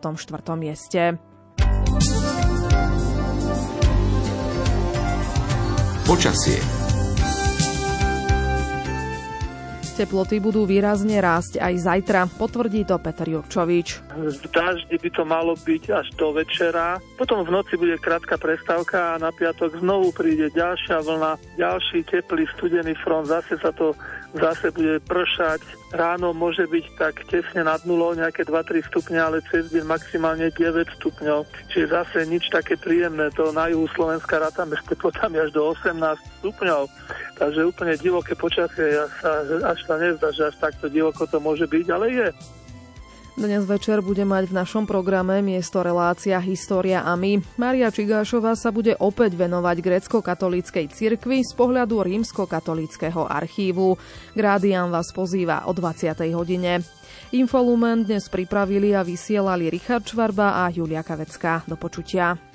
mieste. 0.60 1.33
Počasie. 6.04 6.60
Teploty 9.94 10.36
budú 10.42 10.68
výrazne 10.68 11.16
rásť 11.22 11.62
aj 11.62 11.74
zajtra, 11.80 12.26
potvrdí 12.34 12.84
to 12.84 12.98
Peter 13.00 13.24
Jurčovič. 13.24 14.02
V 14.12 14.44
daždi 14.52 15.00
by 15.00 15.10
to 15.14 15.22
malo 15.24 15.54
byť 15.54 15.84
až 15.94 16.10
do 16.18 16.34
večera, 16.34 17.00
potom 17.16 17.46
v 17.46 17.54
noci 17.54 17.78
bude 17.80 17.96
krátka 18.02 18.36
prestávka 18.36 19.16
a 19.16 19.22
na 19.22 19.30
piatok 19.30 19.80
znovu 19.80 20.10
príde 20.12 20.52
ďalšia 20.52 20.98
vlna, 20.98 21.38
ďalší 21.56 22.04
teplý 22.10 22.44
studený 22.58 22.92
front, 23.00 23.30
zase 23.30 23.54
sa 23.62 23.70
to 23.72 23.96
zase 24.34 24.74
bude 24.74 24.98
pršať. 25.06 25.62
Ráno 25.94 26.34
môže 26.34 26.66
byť 26.66 26.84
tak 26.98 27.22
tesne 27.30 27.62
nad 27.62 27.78
nulou, 27.86 28.18
nejaké 28.18 28.42
2-3 28.42 28.82
stupne, 28.90 29.18
ale 29.22 29.38
cez 29.46 29.70
deň 29.70 29.86
maximálne 29.86 30.50
9 30.50 30.98
stupňov. 30.98 31.46
Čiže 31.70 31.86
zase 31.94 32.18
nič 32.26 32.50
také 32.50 32.74
príjemné. 32.74 33.30
To 33.38 33.54
na 33.54 33.70
juhu 33.70 33.86
Slovenska 33.94 34.42
rátame 34.42 34.74
s 34.74 34.82
teplotami 34.90 35.38
až 35.38 35.54
do 35.54 35.70
18 35.70 35.94
stupňov. 36.42 36.90
Takže 37.38 37.60
úplne 37.70 37.94
divoké 37.94 38.34
počasie. 38.34 38.98
Ja 38.98 39.06
sa 39.22 39.46
až 39.70 39.78
sa 39.86 39.94
nezdá, 40.02 40.34
že 40.34 40.50
až 40.50 40.56
takto 40.58 40.90
divoko 40.90 41.26
to 41.30 41.38
môže 41.38 41.70
byť, 41.70 41.86
ale 41.94 42.06
je. 42.10 42.28
Dnes 43.34 43.66
večer 43.66 43.98
bude 43.98 44.22
mať 44.22 44.46
v 44.46 44.62
našom 44.62 44.86
programe 44.86 45.42
miesto 45.42 45.82
relácia 45.82 46.38
História 46.38 47.02
a 47.02 47.18
my. 47.18 47.42
Maria 47.58 47.90
Čigášová 47.90 48.54
sa 48.54 48.70
bude 48.70 48.94
opäť 49.02 49.34
venovať 49.34 49.82
grecko-katolíckej 49.82 50.86
cirkvi 50.94 51.42
z 51.42 51.50
pohľadu 51.58 51.98
rímsko-katolíckého 51.98 53.26
archívu. 53.26 53.98
Grádian 54.38 54.94
vás 54.94 55.10
pozýva 55.10 55.66
o 55.66 55.74
20. 55.74 56.14
hodine. 56.30 56.86
Infolumen 57.34 58.06
dnes 58.06 58.30
pripravili 58.30 58.94
a 58.94 59.02
vysielali 59.02 59.66
Richard 59.66 60.06
Čvarba 60.06 60.62
a 60.62 60.70
Julia 60.70 61.02
Kavecká. 61.02 61.66
Do 61.66 61.74
počutia. 61.74 62.53